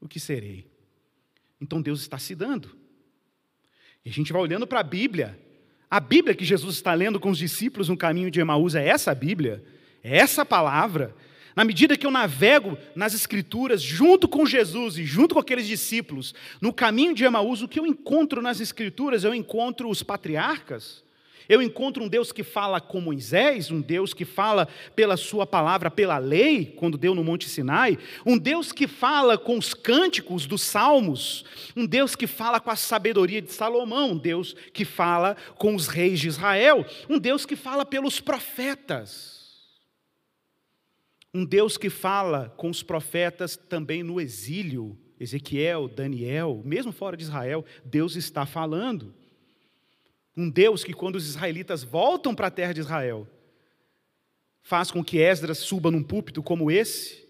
[0.01, 0.66] o que serei.
[1.61, 2.77] Então Deus está se dando.
[4.05, 5.38] E a gente vai olhando para a Bíblia.
[5.90, 9.14] A Bíblia que Jesus está lendo com os discípulos no caminho de Emaús é essa
[9.14, 9.64] Bíblia.
[10.03, 11.15] Essa palavra.
[11.57, 16.33] Na medida que eu navego nas Escrituras, junto com Jesus e junto com aqueles discípulos,
[16.61, 19.25] no caminho de Emaús, o que eu encontro nas Escrituras?
[19.25, 21.03] Eu encontro os patriarcas,
[21.49, 25.91] eu encontro um Deus que fala com Moisés, um Deus que fala pela sua palavra,
[25.91, 30.61] pela lei, quando deu no Monte Sinai, um Deus que fala com os cânticos dos
[30.61, 35.75] salmos, um Deus que fala com a sabedoria de Salomão, um Deus que fala com
[35.75, 39.38] os reis de Israel, um Deus que fala pelos profetas.
[41.33, 47.25] Um Deus que fala com os profetas também no exílio, Ezequiel, Daniel, mesmo fora de
[47.25, 49.14] Israel, Deus está falando.
[50.37, 53.27] Um Deus que, quando os israelitas voltam para a terra de Israel,
[54.62, 57.28] faz com que Esdras suba num púlpito como esse,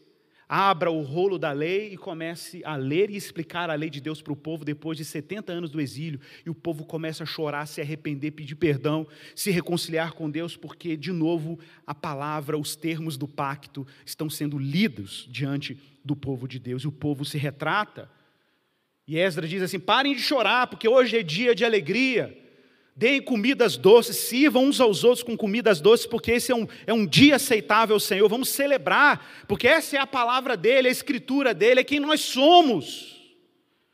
[0.49, 4.23] abra o rolo da lei e comece a ler e explicar a lei de Deus
[4.23, 7.67] para o povo depois de 70 anos do exílio, e o povo começa a chorar,
[7.67, 9.07] se arrepender, pedir perdão,
[9.37, 14.57] se reconciliar com Deus, porque, de novo, a palavra, os termos do pacto estão sendo
[14.59, 18.11] lidos diante do povo de Deus, e o povo se retrata.
[19.07, 22.48] E Esdras diz assim: parem de chorar, porque hoje é dia de alegria
[22.99, 26.93] deem comidas doces, sirvam uns aos outros com comidas doces, porque esse é um, é
[26.93, 28.29] um dia aceitável Senhor.
[28.29, 33.17] Vamos celebrar, porque essa é a palavra dele, a escritura dele, é quem nós somos.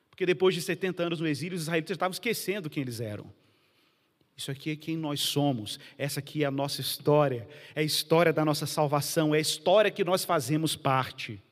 [0.09, 3.31] Porque depois de 70 anos no exílio, os israelitas estavam esquecendo quem eles eram.
[4.35, 8.33] Isso aqui é quem nós somos, essa aqui é a nossa história, é a história
[8.33, 11.43] da nossa salvação, é a história que nós fazemos parte.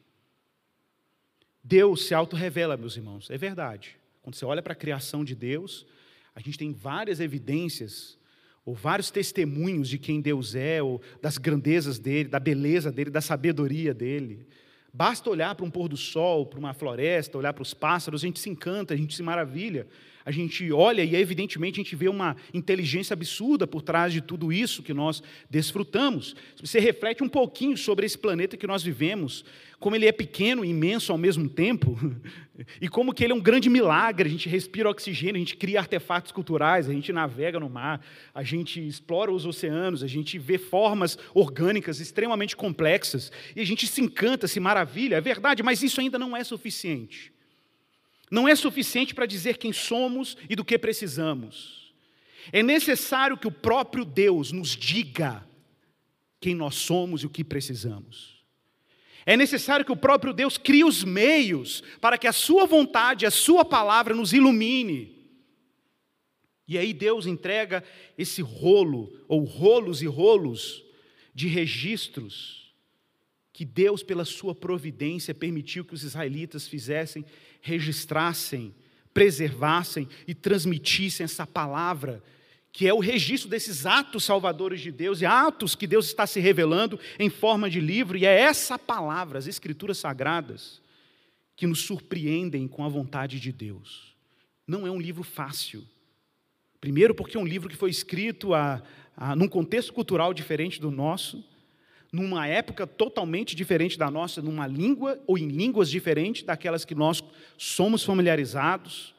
[1.63, 3.99] Deus se auto-revela, meus irmãos, é verdade.
[4.23, 5.87] Quando você olha para a criação de Deus,
[6.35, 8.19] a gente tem várias evidências
[8.65, 13.21] ou vários testemunhos de quem Deus é, ou das grandezas dele, da beleza dele, da
[13.21, 14.47] sabedoria dele.
[14.93, 18.27] Basta olhar para um pôr do sol, para uma floresta, olhar para os pássaros, a
[18.27, 19.87] gente se encanta, a gente se maravilha.
[20.25, 24.53] A gente olha e, evidentemente, a gente vê uma inteligência absurda por trás de tudo
[24.53, 26.37] isso que nós desfrutamos.
[26.57, 29.45] Se você reflete um pouquinho sobre esse planeta que nós vivemos,
[29.83, 31.99] como ele é pequeno e imenso ao mesmo tempo,
[32.81, 35.81] e como que ele é um grande milagre, a gente respira oxigênio, a gente cria
[35.81, 38.01] artefatos culturais, a gente navega no mar,
[38.33, 43.89] a gente explora os oceanos, a gente vê formas orgânicas extremamente complexas, e a gente
[43.89, 47.32] se encanta, se maravilha, é verdade, mas isso ainda não é suficiente.
[48.33, 51.93] Não é suficiente para dizer quem somos e do que precisamos.
[52.51, 55.47] É necessário que o próprio Deus nos diga
[56.41, 58.43] quem nós somos e o que precisamos.
[59.27, 63.31] É necessário que o próprio Deus crie os meios para que a Sua vontade, a
[63.31, 65.15] Sua palavra nos ilumine.
[66.67, 67.85] E aí Deus entrega
[68.17, 70.83] esse rolo, ou rolos e rolos,
[71.35, 72.62] de registros
[73.63, 77.25] que Deus, pela Sua providência, permitiu que os israelitas fizessem,
[77.61, 78.75] registrassem,
[79.15, 82.21] preservassem e transmitissem essa palavra
[82.73, 86.41] que é o registro desses atos salvadores de Deus e atos que Deus está se
[86.41, 90.83] revelando em forma de livro, e é essa palavra, as Escrituras Sagradas,
[91.55, 94.17] que nos surpreendem com a vontade de Deus.
[94.67, 95.87] Não é um livro fácil.
[96.81, 98.83] Primeiro, porque é um livro que foi escrito a,
[99.17, 101.45] a, num contexto cultural diferente do nosso,
[102.13, 107.25] numa época totalmente diferente da nossa, numa língua ou em línguas diferentes daquelas que nós
[107.57, 109.15] somos familiarizados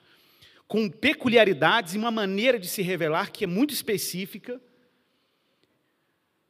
[0.67, 4.61] com peculiaridades e uma maneira de se revelar que é muito específica.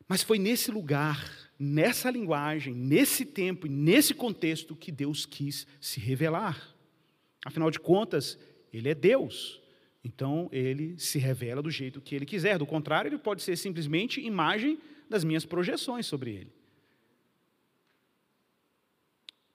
[0.07, 5.99] Mas foi nesse lugar, nessa linguagem, nesse tempo e nesse contexto que Deus quis se
[5.99, 6.73] revelar.
[7.45, 8.37] Afinal de contas,
[8.71, 9.61] Ele é Deus.
[10.03, 12.57] Então, Ele se revela do jeito que Ele quiser.
[12.57, 14.79] Do contrário, Ele pode ser simplesmente imagem
[15.13, 16.53] das minhas projeções sobre Ele.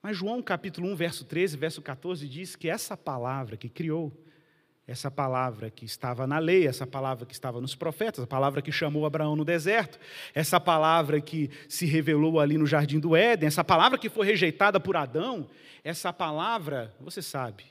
[0.00, 4.16] Mas João capítulo 1, verso 13, verso 14 diz que essa palavra que criou
[4.86, 8.72] essa palavra que estava na lei, essa palavra que estava nos profetas, a palavra que
[8.72, 9.98] chamou Abraão no deserto,
[10.34, 14.80] essa palavra que se revelou ali no jardim do Éden, essa palavra que foi rejeitada
[14.80, 15.50] por Adão,
[15.84, 17.64] essa palavra, você sabe,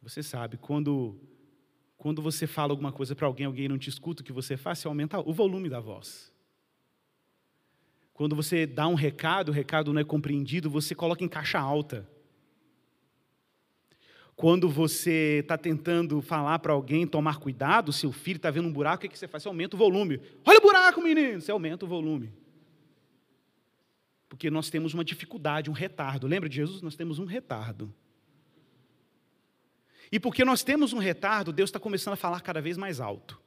[0.00, 1.20] você sabe, quando,
[1.96, 4.78] quando você fala alguma coisa para alguém, alguém não te escuta, o que você faz?
[4.78, 6.32] Você aumenta o volume da voz.
[8.18, 12.04] Quando você dá um recado, o recado não é compreendido, você coloca em caixa alta.
[14.34, 19.06] Quando você está tentando falar para alguém tomar cuidado, seu filho está vendo um buraco,
[19.06, 19.44] o que você faz?
[19.44, 20.20] Você aumenta o volume.
[20.44, 21.40] Olha o buraco, menino!
[21.40, 22.32] Você aumenta o volume.
[24.28, 26.26] Porque nós temos uma dificuldade, um retardo.
[26.26, 26.82] Lembra de Jesus?
[26.82, 27.94] Nós temos um retardo.
[30.10, 33.40] E porque nós temos um retardo, Deus está começando a falar cada vez mais alto.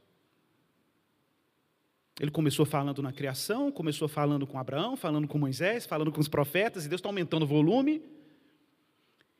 [2.19, 6.27] Ele começou falando na criação, começou falando com Abraão, falando com Moisés, falando com os
[6.27, 8.01] profetas, e Deus está aumentando o volume.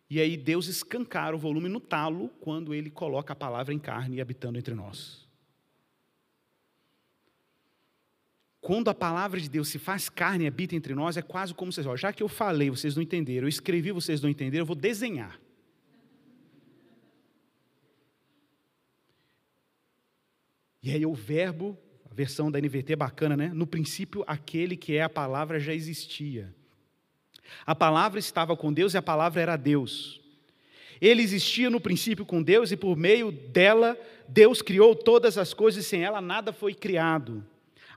[0.09, 4.17] E aí Deus escancara o volume no talo quando ele coloca a palavra em carne
[4.17, 5.29] e habitando entre nós.
[8.59, 11.71] Quando a palavra de Deus se faz carne e habita entre nós, é quase como
[11.71, 14.67] vocês, ó, já que eu falei, vocês não entenderam, eu escrevi, vocês não entenderam, eu
[14.67, 15.39] vou desenhar.
[20.83, 21.77] E aí o verbo,
[22.21, 23.51] versão da NVT bacana, né?
[23.51, 26.53] No princípio, aquele que é a palavra já existia.
[27.65, 30.21] A palavra estava com Deus e a palavra era Deus.
[31.01, 35.83] Ele existia no princípio com Deus e por meio dela Deus criou todas as coisas
[35.83, 37.43] e sem ela nada foi criado.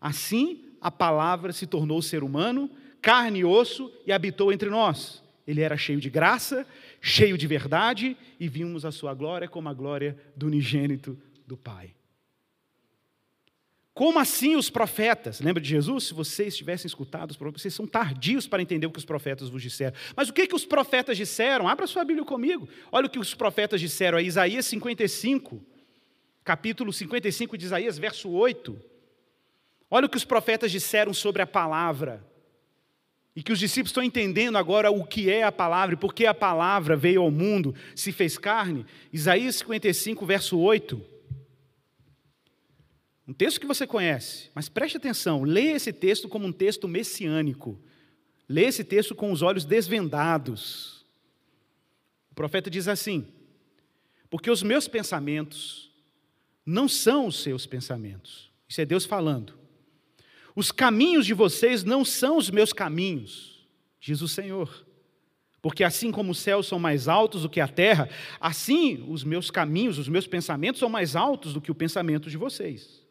[0.00, 2.70] Assim, a palavra se tornou ser humano,
[3.02, 5.22] carne e osso e habitou entre nós.
[5.46, 6.66] Ele era cheio de graça,
[6.98, 11.94] cheio de verdade e vimos a sua glória como a glória do unigênito do Pai.
[13.94, 15.40] Como assim os profetas?
[15.40, 16.08] Lembra de Jesus?
[16.08, 19.48] Se vocês tivessem escutado os profetas, vocês são tardios para entender o que os profetas
[19.48, 19.94] vos disseram.
[20.16, 21.68] Mas o que, que os profetas disseram?
[21.68, 22.68] Abra sua Bíblia comigo.
[22.90, 25.64] Olha o que os profetas disseram a Isaías 55,
[26.42, 28.76] capítulo 55 de Isaías, verso 8.
[29.88, 32.26] Olha o que os profetas disseram sobre a palavra.
[33.36, 36.26] E que os discípulos estão entendendo agora o que é a palavra e por que
[36.26, 38.84] a palavra veio ao mundo, se fez carne.
[39.12, 41.13] Isaías 55, verso 8.
[43.26, 47.80] Um texto que você conhece, mas preste atenção, leia esse texto como um texto messiânico.
[48.48, 51.06] Leia esse texto com os olhos desvendados.
[52.30, 53.26] O profeta diz assim:
[54.28, 55.90] Porque os meus pensamentos
[56.66, 58.50] não são os seus pensamentos.
[58.68, 59.54] Isso é Deus falando.
[60.54, 63.66] Os caminhos de vocês não são os meus caminhos,
[63.98, 64.86] diz o Senhor.
[65.62, 68.08] Porque assim como os céus são mais altos do que a terra,
[68.38, 72.36] assim os meus caminhos, os meus pensamentos são mais altos do que o pensamento de
[72.36, 73.03] vocês.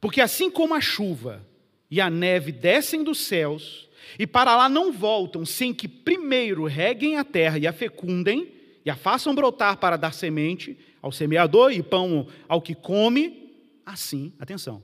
[0.00, 1.46] Porque assim como a chuva
[1.90, 3.88] e a neve descem dos céus
[4.18, 8.52] e para lá não voltam sem que primeiro reguem a terra e a fecundem
[8.84, 13.52] e a façam brotar para dar semente ao semeador e pão ao que come,
[13.84, 14.82] assim, atenção,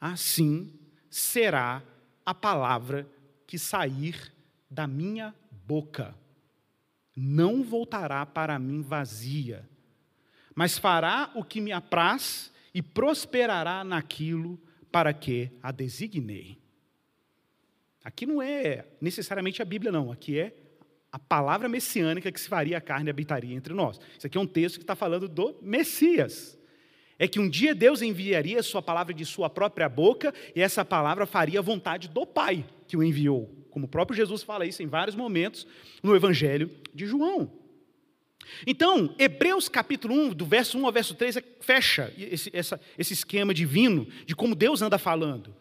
[0.00, 0.72] assim
[1.10, 1.82] será
[2.24, 3.06] a palavra
[3.46, 4.32] que sair
[4.70, 5.34] da minha
[5.66, 6.14] boca.
[7.16, 9.68] Não voltará para mim vazia,
[10.54, 14.60] mas fará o que me apraz e prosperará naquilo
[14.90, 16.58] para que a designei.
[18.04, 20.10] Aqui não é necessariamente a Bíblia, não.
[20.10, 20.54] Aqui é
[21.10, 24.00] a palavra messiânica que se faria a carne e habitaria entre nós.
[24.16, 26.58] Isso aqui é um texto que está falando do Messias
[27.22, 30.84] é que um dia Deus enviaria a sua palavra de sua própria boca e essa
[30.84, 33.48] palavra faria a vontade do Pai que o enviou.
[33.70, 35.64] Como o próprio Jesus fala isso em vários momentos
[36.02, 37.61] no Evangelho de João.
[38.66, 43.12] Então, Hebreus capítulo 1, do verso 1 ao verso 3, é, fecha esse, essa, esse
[43.12, 45.54] esquema divino de como Deus anda falando.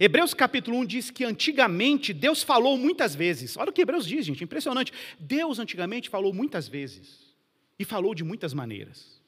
[0.00, 3.56] Hebreus capítulo 1 diz que antigamente Deus falou muitas vezes.
[3.56, 4.92] Olha o que Hebreus diz, gente, impressionante.
[5.18, 7.34] Deus antigamente falou muitas vezes
[7.78, 9.20] e falou de muitas maneiras.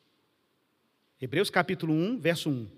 [1.21, 2.69] Hebreus capítulo 1, verso 1.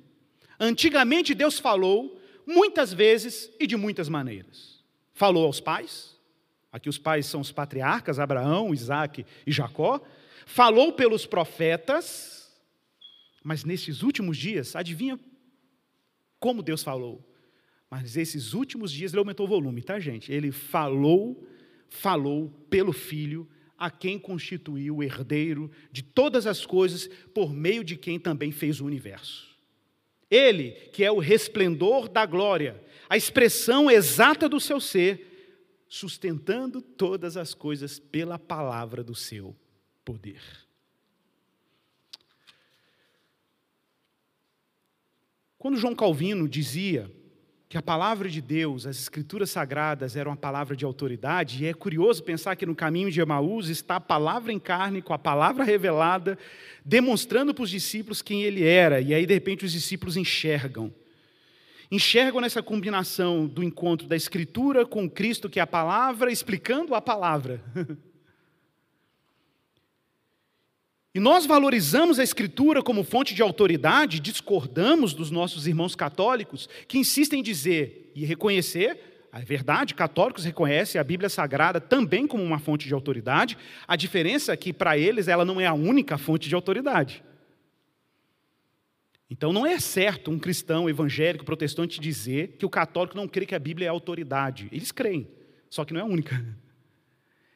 [0.59, 4.83] Antigamente Deus falou muitas vezes e de muitas maneiras.
[5.13, 6.12] Falou aos pais,
[6.73, 10.01] aqui os pais são os patriarcas, Abraão, Isaac e Jacó.
[10.47, 12.51] Falou pelos profetas,
[13.45, 15.19] mas nesses últimos dias, adivinha
[16.43, 17.25] como Deus falou?
[17.89, 20.33] Mas nesses últimos dias ele aumentou o volume, tá, gente?
[20.33, 21.47] Ele falou,
[21.89, 23.49] falou pelo Filho,
[23.79, 28.81] a quem constituiu o herdeiro de todas as coisas, por meio de quem também fez
[28.81, 29.57] o universo.
[30.29, 35.32] Ele, que é o resplendor da glória, a expressão exata do seu ser,
[35.93, 39.55] sustentando todas as coisas pela palavra do seu
[40.03, 40.41] poder.
[45.59, 47.15] Quando João Calvino dizia
[47.69, 51.75] que a palavra de Deus, as escrituras sagradas eram a palavra de autoridade, e é
[51.75, 55.63] curioso pensar que no caminho de Emaús está a palavra em carne com a palavra
[55.63, 56.39] revelada,
[56.83, 60.91] demonstrando para os discípulos quem ele era, e aí de repente os discípulos enxergam.
[61.93, 67.03] Enxergam nessa combinação do encontro da escritura com Cristo, que é a palavra, explicando a
[67.03, 67.63] palavra.
[71.15, 76.97] E nós valorizamos a Escritura como fonte de autoridade, discordamos dos nossos irmãos católicos que
[76.97, 82.59] insistem em dizer e reconhecer, a verdade, católicos reconhecem a Bíblia Sagrada também como uma
[82.59, 86.49] fonte de autoridade, a diferença é que para eles ela não é a única fonte
[86.49, 87.23] de autoridade.
[89.33, 93.55] Então não é certo um cristão evangélico protestante dizer que o católico não crê que
[93.55, 94.69] a Bíblia é autoridade.
[94.71, 95.27] Eles creem,
[95.71, 96.45] só que não é a única.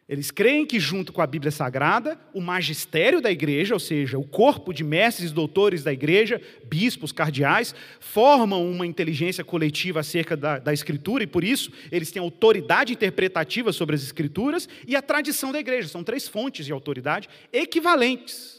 [0.08, 4.24] Eles creem que, junto com a Bíblia Sagrada, o magistério da igreja, ou seja, o
[4.24, 10.58] corpo de mestres e doutores da igreja, bispos, cardeais, formam uma inteligência coletiva acerca da,
[10.58, 15.52] da Escritura e, por isso, eles têm autoridade interpretativa sobre as Escrituras e a tradição
[15.52, 15.88] da igreja.
[15.88, 18.55] São três fontes de autoridade equivalentes.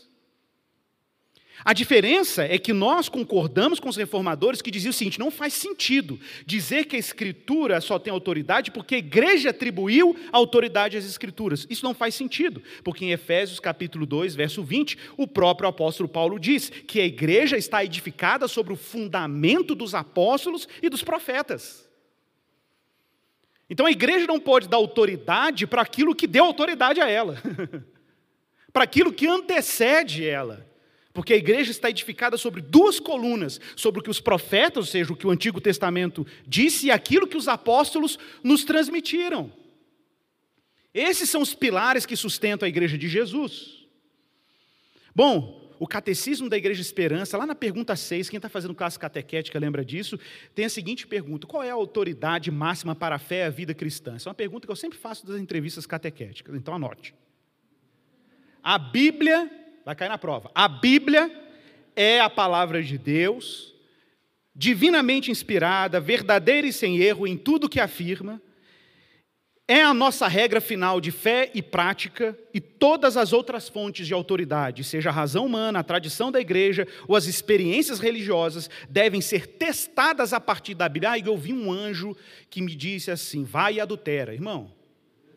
[1.65, 5.53] A diferença é que nós concordamos com os reformadores que diziam o seguinte: não faz
[5.53, 11.65] sentido dizer que a Escritura só tem autoridade porque a igreja atribuiu autoridade às Escrituras.
[11.69, 16.39] Isso não faz sentido, porque em Efésios capítulo 2, verso 20, o próprio apóstolo Paulo
[16.39, 21.87] diz que a igreja está edificada sobre o fundamento dos apóstolos e dos profetas.
[23.69, 27.41] Então a igreja não pode dar autoridade para aquilo que deu autoridade a ela,
[28.71, 30.66] para aquilo que antecede ela.
[31.17, 35.11] Porque a igreja está edificada sobre duas colunas: sobre o que os profetas, ou seja,
[35.11, 39.51] o que o Antigo Testamento disse, e aquilo que os apóstolos nos transmitiram.
[40.93, 43.87] Esses são os pilares que sustentam a igreja de Jesus.
[45.15, 49.57] Bom, o catecismo da Igreja Esperança, lá na pergunta 6, quem está fazendo classe catequética
[49.57, 50.19] lembra disso,
[50.53, 53.73] tem a seguinte pergunta: qual é a autoridade máxima para a fé e a vida
[53.73, 54.17] cristã?
[54.17, 57.15] Essa é uma pergunta que eu sempre faço das entrevistas catequéticas, então anote.
[58.61, 60.51] A Bíblia Vai cair na prova.
[60.53, 61.31] A Bíblia
[61.95, 63.73] é a palavra de Deus,
[64.53, 68.41] divinamente inspirada, verdadeira e sem erro em tudo que afirma,
[69.65, 74.13] é a nossa regra final de fé e prática, e todas as outras fontes de
[74.13, 79.47] autoridade, seja a razão humana, a tradição da igreja ou as experiências religiosas, devem ser
[79.47, 81.11] testadas a partir da Bíblia.
[81.11, 82.13] Ah, eu vi um anjo
[82.49, 84.33] que me disse assim: vai e adultera.
[84.33, 84.69] Irmão,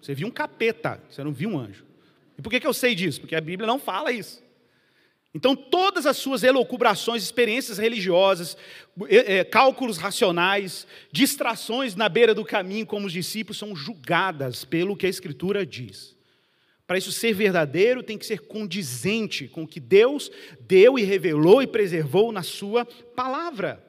[0.02, 1.89] você viu um capeta, você não viu um anjo.
[2.40, 3.20] E por que, que eu sei disso?
[3.20, 4.42] Porque a Bíblia não fala isso.
[5.34, 8.56] Então, todas as suas elucubrações, experiências religiosas,
[9.10, 15.04] é, cálculos racionais, distrações na beira do caminho, como os discípulos, são julgadas pelo que
[15.04, 16.16] a Escritura diz.
[16.86, 20.30] Para isso ser verdadeiro, tem que ser condizente com o que Deus
[20.60, 23.84] deu e revelou e preservou na Sua palavra.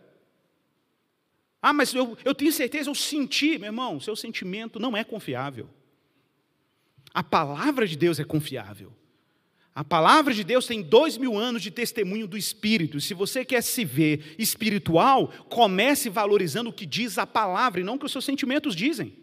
[1.61, 5.69] Ah, mas eu, eu tenho certeza, eu senti, meu irmão, seu sentimento não é confiável.
[7.13, 8.93] A palavra de Deus é confiável.
[9.73, 12.99] A palavra de Deus tem dois mil anos de testemunho do Espírito.
[12.99, 17.95] Se você quer se ver espiritual, comece valorizando o que diz a palavra e não
[17.95, 19.13] o que os seus sentimentos dizem,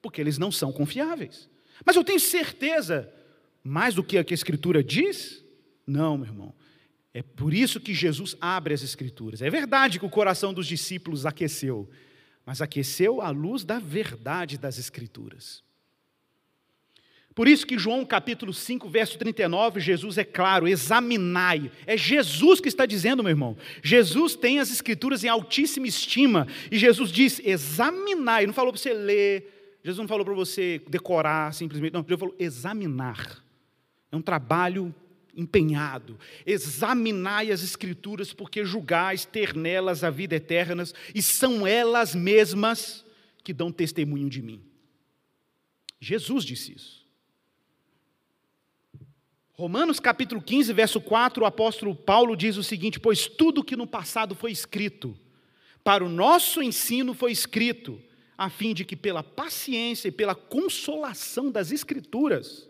[0.00, 1.48] porque eles não são confiáveis.
[1.84, 3.12] Mas eu tenho certeza,
[3.64, 5.44] mais do que a que a Escritura diz?
[5.86, 6.54] Não, meu irmão.
[7.12, 9.42] É por isso que Jesus abre as Escrituras.
[9.42, 11.90] É verdade que o coração dos discípulos aqueceu,
[12.46, 15.64] mas aqueceu à luz da verdade das Escrituras.
[17.40, 21.72] Por isso que João capítulo 5, verso 39, Jesus é claro, examinai.
[21.86, 23.56] É Jesus que está dizendo, meu irmão.
[23.82, 26.46] Jesus tem as escrituras em altíssima estima.
[26.70, 28.46] E Jesus diz, examinai.
[28.46, 29.78] Não falou para você ler.
[29.82, 31.94] Jesus não falou para você decorar simplesmente.
[31.94, 33.42] Não, Jesus falou examinar.
[34.12, 34.94] É um trabalho
[35.34, 36.18] empenhado.
[36.44, 40.84] Examinai as escrituras, porque julgais ter nelas a vida eterna,
[41.14, 43.02] e são elas mesmas
[43.42, 44.60] que dão testemunho de mim.
[45.98, 46.99] Jesus disse isso.
[49.60, 53.86] Romanos capítulo 15, verso 4, o apóstolo Paulo diz o seguinte: Pois tudo que no
[53.86, 55.14] passado foi escrito,
[55.84, 58.00] para o nosso ensino foi escrito,
[58.38, 62.66] a fim de que pela paciência e pela consolação das Escrituras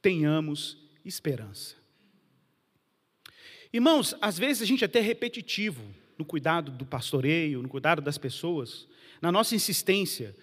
[0.00, 1.74] tenhamos esperança.
[3.72, 5.82] Irmãos, às vezes a gente é até repetitivo
[6.16, 8.86] no cuidado do pastoreio, no cuidado das pessoas,
[9.20, 10.36] na nossa insistência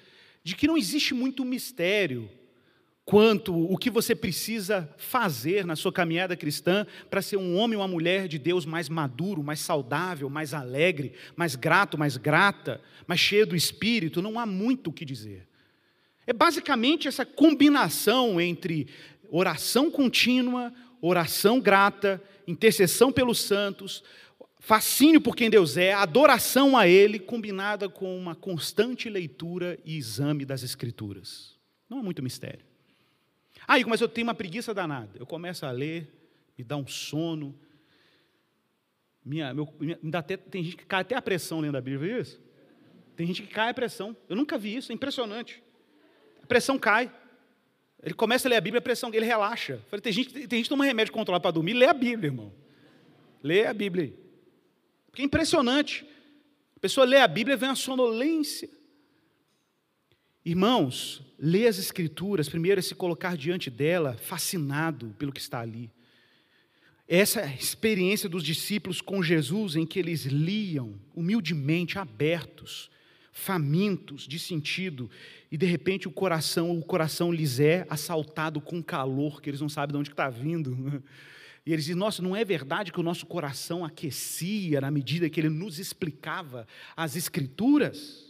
[0.44, 2.30] de que não existe muito mistério
[3.06, 7.84] quanto o que você precisa fazer na sua caminhada cristã para ser um homem ou
[7.84, 13.22] uma mulher de Deus mais maduro, mais saudável, mais alegre, mais grato, mais grata, mais
[13.22, 15.48] cheio do espírito, não há muito o que dizer.
[16.26, 18.88] É basicamente essa combinação entre
[19.30, 24.04] oração contínua, oração grata, intercessão pelos santos,
[24.60, 30.44] fascínio por quem Deus é, adoração a Ele, combinada com uma constante leitura e exame
[30.44, 31.54] das Escrituras.
[31.88, 32.66] Não há muito mistério.
[33.68, 35.12] Ah, mas eu tenho uma preguiça danada.
[35.16, 36.08] Eu começo a ler,
[36.58, 37.58] me dá um sono.
[39.24, 42.22] Minha, meu, minha, até, tem gente que cai até a pressão lendo a Bíblia, viu
[42.22, 42.40] isso?
[43.16, 44.16] Tem gente que cai a pressão.
[44.30, 45.64] Eu nunca vi isso, é impressionante.
[46.44, 47.12] A pressão cai.
[48.04, 49.80] Ele começa a ler a Bíblia, a pressão ele relaxa.
[49.90, 52.54] falei, tem gente, tem gente que toma remédio controlado para dormir, lê a Bíblia, irmão.
[53.42, 54.14] Lê a Bíblia.
[55.08, 56.06] Porque é impressionante.
[56.76, 58.70] A pessoa lê a Bíblia e vem a sonolência.
[60.46, 65.90] Irmãos, ler as Escrituras, primeiro é se colocar diante dela, fascinado pelo que está ali.
[67.08, 72.92] Essa experiência dos discípulos com Jesus, em que eles liam humildemente, abertos,
[73.32, 75.10] famintos de sentido,
[75.52, 79.70] e de repente o coração, o coração lhes é assaltado com calor, que eles não
[79.70, 81.04] sabem de onde está vindo.
[81.66, 85.40] E eles dizem: Nossa, não é verdade que o nosso coração aquecia na medida que
[85.40, 88.25] ele nos explicava as Escrituras?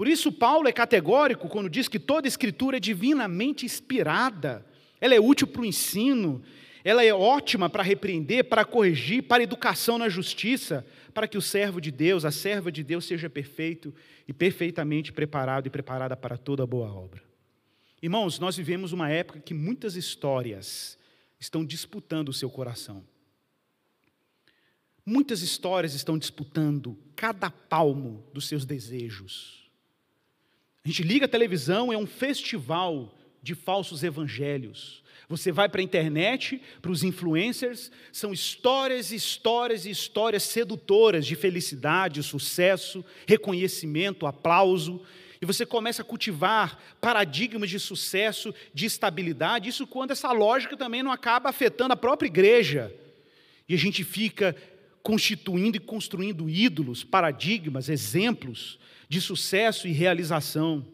[0.00, 4.64] Por isso, Paulo é categórico quando diz que toda escritura é divinamente inspirada,
[4.98, 6.42] ela é útil para o ensino,
[6.82, 11.82] ela é ótima para repreender, para corrigir, para educação na justiça, para que o servo
[11.82, 13.94] de Deus, a serva de Deus, seja perfeito
[14.26, 17.22] e perfeitamente preparado e preparada para toda boa obra.
[18.00, 20.98] Irmãos, nós vivemos uma época que muitas histórias
[21.38, 23.04] estão disputando o seu coração.
[25.04, 29.59] Muitas histórias estão disputando cada palmo dos seus desejos.
[30.84, 35.02] A gente liga a televisão, é um festival de falsos evangelhos.
[35.28, 41.36] Você vai para a internet, para os influencers, são histórias, histórias e histórias sedutoras de
[41.36, 45.02] felicidade, sucesso, reconhecimento, aplauso.
[45.40, 49.68] E você começa a cultivar paradigmas de sucesso, de estabilidade.
[49.68, 52.92] Isso quando essa lógica também não acaba afetando a própria igreja.
[53.68, 54.56] E a gente fica
[55.02, 58.78] constituindo e construindo ídolos, paradigmas, exemplos
[59.08, 60.86] de sucesso e realização.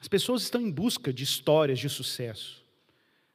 [0.00, 2.64] As pessoas estão em busca de histórias de sucesso,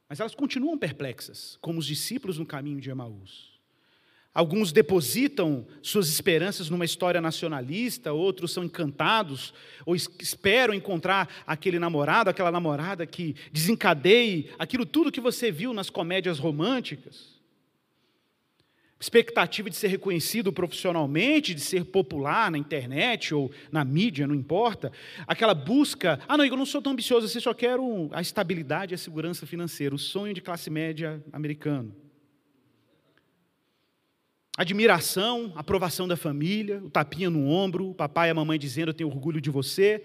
[0.08, 3.52] mas elas continuam perplexas, como os discípulos no caminho de Emaús.
[4.34, 9.54] Alguns depositam suas esperanças numa história nacionalista, outros são encantados
[9.86, 15.90] ou esperam encontrar aquele namorado, aquela namorada que desencadeie aquilo tudo que você viu nas
[15.90, 17.33] comédias românticas
[19.04, 24.94] expectativa de ser reconhecido profissionalmente, de ser popular na internet ou na mídia, não importa,
[25.28, 28.96] aquela busca, ah não, eu não sou tão ambicioso, eu só quero a estabilidade e
[28.96, 31.94] a segurança financeira, o sonho de classe média americano.
[34.56, 38.94] Admiração, aprovação da família, o tapinha no ombro, o papai e a mamãe dizendo eu
[38.94, 40.02] tenho orgulho de você,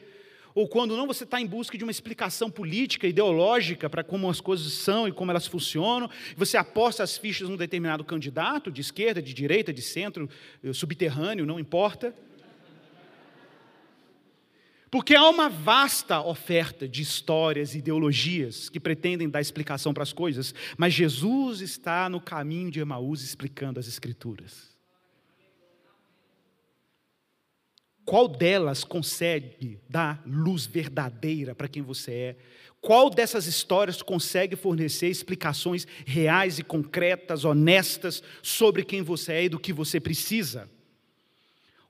[0.59, 4.41] ou quando não você está em busca de uma explicação política, ideológica para como as
[4.41, 9.23] coisas são e como elas funcionam, você aposta as fichas num determinado candidato, de esquerda,
[9.23, 10.29] de direita, de centro,
[10.65, 12.13] eh, subterrâneo, não importa.
[14.91, 20.13] Porque há uma vasta oferta de histórias e ideologias que pretendem dar explicação para as
[20.13, 24.68] coisas, mas Jesus está no caminho de Emaús explicando as Escrituras.
[28.09, 32.37] Qual delas consegue dar luz verdadeira para quem você é?
[32.81, 39.49] Qual dessas histórias consegue fornecer explicações reais e concretas, honestas sobre quem você é e
[39.51, 40.71] do que você precisa?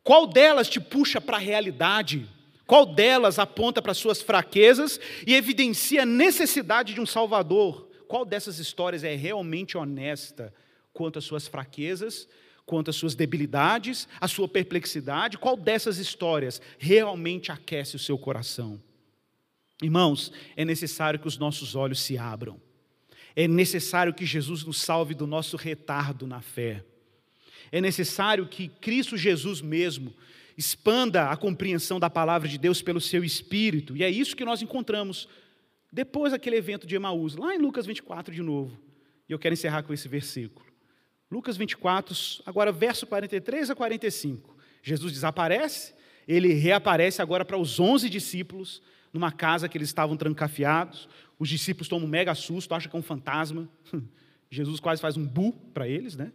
[0.03, 2.29] Qual delas te puxa para a realidade?
[2.67, 7.89] Qual delas aponta para suas fraquezas e evidencia a necessidade de um Salvador?
[8.09, 10.53] Qual dessas histórias é realmente honesta
[10.93, 12.27] quanto às suas fraquezas
[12.69, 18.79] quanto às suas debilidades, a sua perplexidade, qual dessas histórias realmente aquece o seu coração?
[19.83, 22.61] Irmãos, é necessário que os nossos olhos se abram.
[23.35, 26.85] É necessário que Jesus nos salve do nosso retardo na fé.
[27.73, 30.15] É necessário que Cristo Jesus mesmo
[30.55, 33.97] expanda a compreensão da palavra de Deus pelo seu espírito.
[33.97, 35.27] E é isso que nós encontramos
[35.91, 38.79] depois daquele evento de Emaús, lá em Lucas 24 de novo.
[39.27, 40.68] E eu quero encerrar com esse versículo.
[41.31, 42.15] Lucas 24,
[42.47, 44.57] agora verso 43 a 45.
[44.83, 45.95] Jesus desaparece,
[46.27, 51.09] ele reaparece agora para os 11 discípulos, numa casa que eles estavam trancafiados.
[51.39, 53.69] Os discípulos tomam um mega susto, acham que é um fantasma.
[54.51, 56.33] Jesus quase faz um bu para eles, né?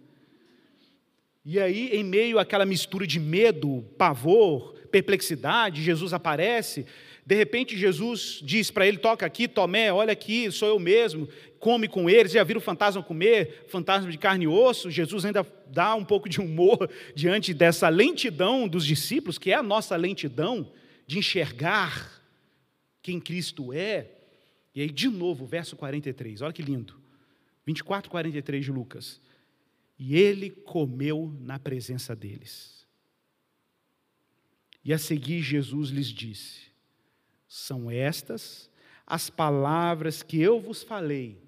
[1.46, 6.86] E aí, em meio àquela mistura de medo, pavor, perplexidade, Jesus aparece.
[7.26, 11.28] De repente, Jesus diz para ele: Toca aqui, Tomé, olha aqui, sou eu mesmo
[11.64, 14.92] come com eles, já viram o fantasma comer, fantasma de carne e osso.
[14.92, 19.64] Jesus ainda dá um pouco de humor diante dessa lentidão dos discípulos, que é a
[19.64, 20.70] nossa lentidão
[21.08, 22.22] de enxergar
[23.02, 24.12] quem Cristo é.
[24.76, 27.00] E aí, de novo, verso 43, olha que lindo.
[27.66, 29.22] 24, 43 de Lucas.
[29.98, 32.86] E ele comeu na presença deles.
[34.84, 36.73] E a seguir, Jesus lhes disse:
[37.56, 38.68] São estas
[39.06, 41.40] as palavras que eu vos falei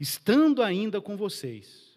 [0.00, 1.96] estando ainda com vocês,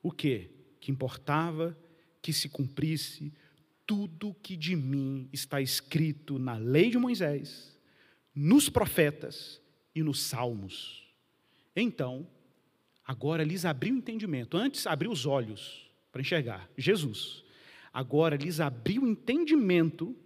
[0.00, 0.52] o que?
[0.78, 1.76] Que importava
[2.22, 3.32] que se cumprisse
[3.84, 7.76] tudo que de mim está escrito na lei de Moisés,
[8.32, 9.60] nos profetas
[9.92, 11.12] e nos salmos.
[11.74, 12.24] Então,
[13.04, 14.56] agora lhes abriu o entendimento.
[14.56, 17.42] Antes abriu os olhos para enxergar Jesus.
[17.92, 20.16] Agora lhes abriu o entendimento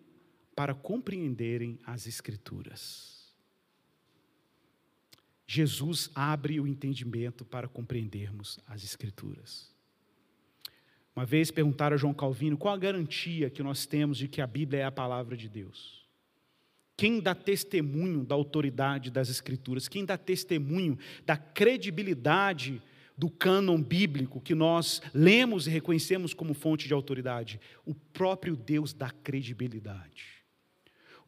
[0.59, 3.33] para compreenderem as Escrituras.
[5.47, 9.73] Jesus abre o entendimento para compreendermos as Escrituras.
[11.15, 14.49] Uma vez perguntaram a João Calvino qual a garantia que nós temos de que a
[14.49, 16.05] Bíblia é a palavra de Deus.
[16.97, 19.87] Quem dá testemunho da autoridade das Escrituras?
[19.87, 22.83] Quem dá testemunho da credibilidade
[23.17, 27.61] do cânon bíblico que nós lemos e reconhecemos como fonte de autoridade?
[27.87, 30.38] O próprio Deus dá credibilidade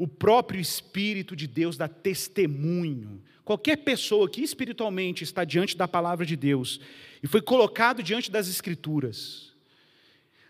[0.00, 3.20] o próprio Espírito de Deus dá testemunho.
[3.44, 6.80] Qualquer pessoa que espiritualmente está diante da palavra de Deus
[7.22, 9.52] e foi colocado diante das Escrituras,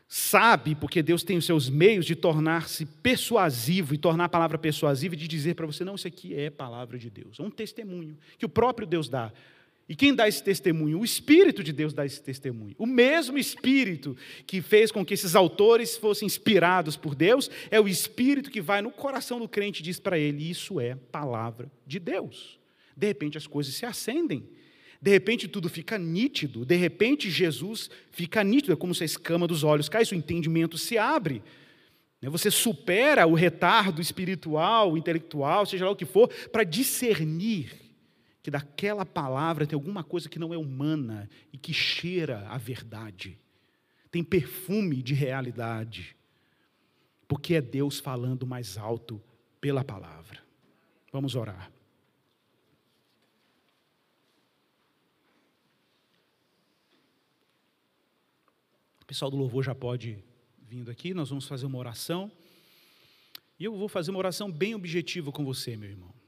[0.07, 5.16] sabe, porque Deus tem os seus meios de tornar-se persuasivo e tornar a palavra persuasiva
[5.16, 7.40] e de dizer para você: não, isso aqui é palavra de Deus.
[7.40, 9.32] É um testemunho que o próprio Deus dá.
[9.91, 11.01] E quem dá esse testemunho?
[11.01, 12.76] O Espírito de Deus dá esse testemunho.
[12.78, 14.16] O mesmo Espírito
[14.47, 18.80] que fez com que esses autores fossem inspirados por Deus, é o Espírito que vai
[18.82, 22.61] no coração do crente e diz para ele: Isso é palavra de Deus.
[22.97, 24.49] De repente as coisas se acendem.
[25.03, 26.64] De repente tudo fica nítido.
[26.64, 28.74] De repente Jesus fica nítido.
[28.74, 31.43] É como se a escama dos olhos cai, o entendimento se abre.
[32.22, 37.89] Né, você supera o retardo espiritual, intelectual, seja lá o que for, para discernir
[38.43, 43.38] que daquela palavra tem alguma coisa que não é humana e que cheira a verdade,
[44.11, 46.16] tem perfume de realidade,
[47.28, 49.22] porque é Deus falando mais alto
[49.61, 50.43] pela palavra.
[51.12, 51.70] Vamos orar.
[59.01, 60.24] O pessoal do louvor já pode
[60.61, 62.30] vindo aqui, nós vamos fazer uma oração.
[63.59, 66.20] E eu vou fazer uma oração bem objetiva com você, meu irmão.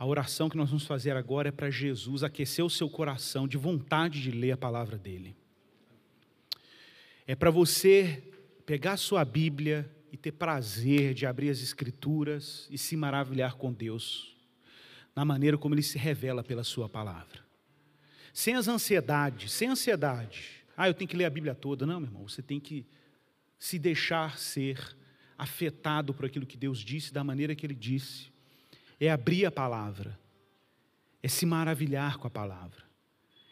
[0.00, 3.58] A oração que nós vamos fazer agora é para Jesus aquecer o seu coração de
[3.58, 5.36] vontade de ler a palavra dele.
[7.26, 8.32] É para você
[8.64, 13.70] pegar a sua Bíblia e ter prazer de abrir as Escrituras e se maravilhar com
[13.70, 14.34] Deus,
[15.14, 17.44] na maneira como ele se revela pela sua palavra.
[18.32, 20.64] Sem as ansiedades, sem ansiedade.
[20.74, 21.84] Ah, eu tenho que ler a Bíblia toda.
[21.84, 22.86] Não, meu irmão, você tem que
[23.58, 24.96] se deixar ser
[25.36, 28.30] afetado por aquilo que Deus disse, da maneira que Ele disse.
[29.00, 30.16] É abrir a palavra,
[31.22, 32.84] é se maravilhar com a palavra,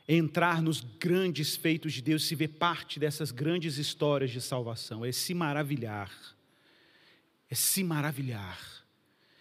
[0.07, 5.05] é entrar nos grandes feitos de Deus, se ver parte dessas grandes histórias de salvação,
[5.05, 6.13] é se maravilhar,
[7.51, 8.61] é se maravilhar,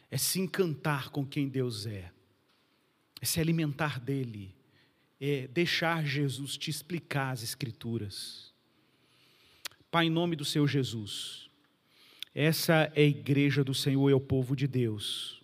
[0.10, 2.12] é se encantar com quem Deus é,
[3.22, 4.56] é se alimentar dEle,
[5.20, 8.54] é deixar Jesus te explicar as Escrituras.
[9.90, 11.50] Pai, em nome do Senhor Jesus,
[12.36, 15.42] essa é a igreja do Senhor, é o povo de Deus.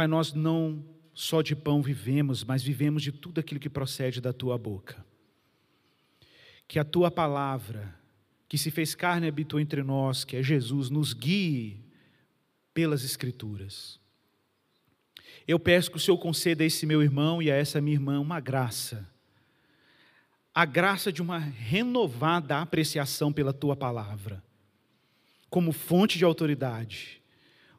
[0.00, 0.82] Pai, nós não
[1.12, 5.04] só de pão vivemos, mas vivemos de tudo aquilo que procede da tua boca.
[6.66, 7.94] Que a tua palavra,
[8.48, 11.84] que se fez carne e habitou entre nós, que é Jesus, nos guie
[12.72, 14.00] pelas Escrituras.
[15.46, 18.18] Eu peço que o Senhor conceda a esse meu irmão e a essa minha irmã
[18.18, 19.06] uma graça
[20.54, 24.42] a graça de uma renovada apreciação pela tua palavra,
[25.50, 27.20] como fonte de autoridade,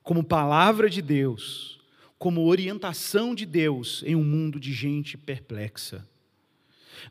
[0.04, 1.81] como palavra de Deus,
[2.22, 6.08] como orientação de Deus em um mundo de gente perplexa.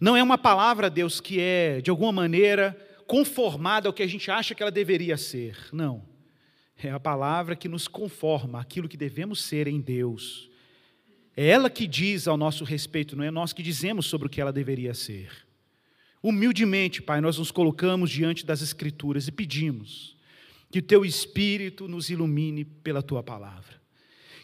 [0.01, 4.31] Não é uma palavra, Deus, que é, de alguma maneira, conformada ao que a gente
[4.31, 5.57] acha que ela deveria ser.
[5.73, 6.05] Não.
[6.81, 10.49] É a palavra que nos conforma àquilo que devemos ser em Deus.
[11.37, 14.41] É ela que diz ao nosso respeito, não é nós que dizemos sobre o que
[14.41, 15.33] ela deveria ser.
[16.23, 20.17] Humildemente, Pai, nós nos colocamos diante das Escrituras e pedimos
[20.71, 23.80] que o Teu Espírito nos ilumine pela Tua palavra.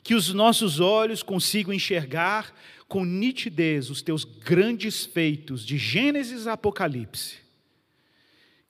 [0.07, 2.54] Que os nossos olhos consigam enxergar
[2.86, 7.38] com nitidez os Teus grandes feitos de Gênesis a Apocalipse.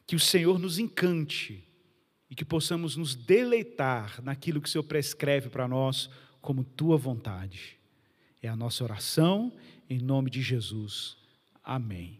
[0.06, 1.62] Que o Senhor nos encante
[2.30, 6.08] e que possamos nos deleitar naquilo que o Senhor prescreve para nós
[6.40, 7.76] como Tua vontade.
[8.42, 9.52] É a nossa oração,
[9.90, 11.18] em nome de Jesus.
[11.62, 12.18] Amém.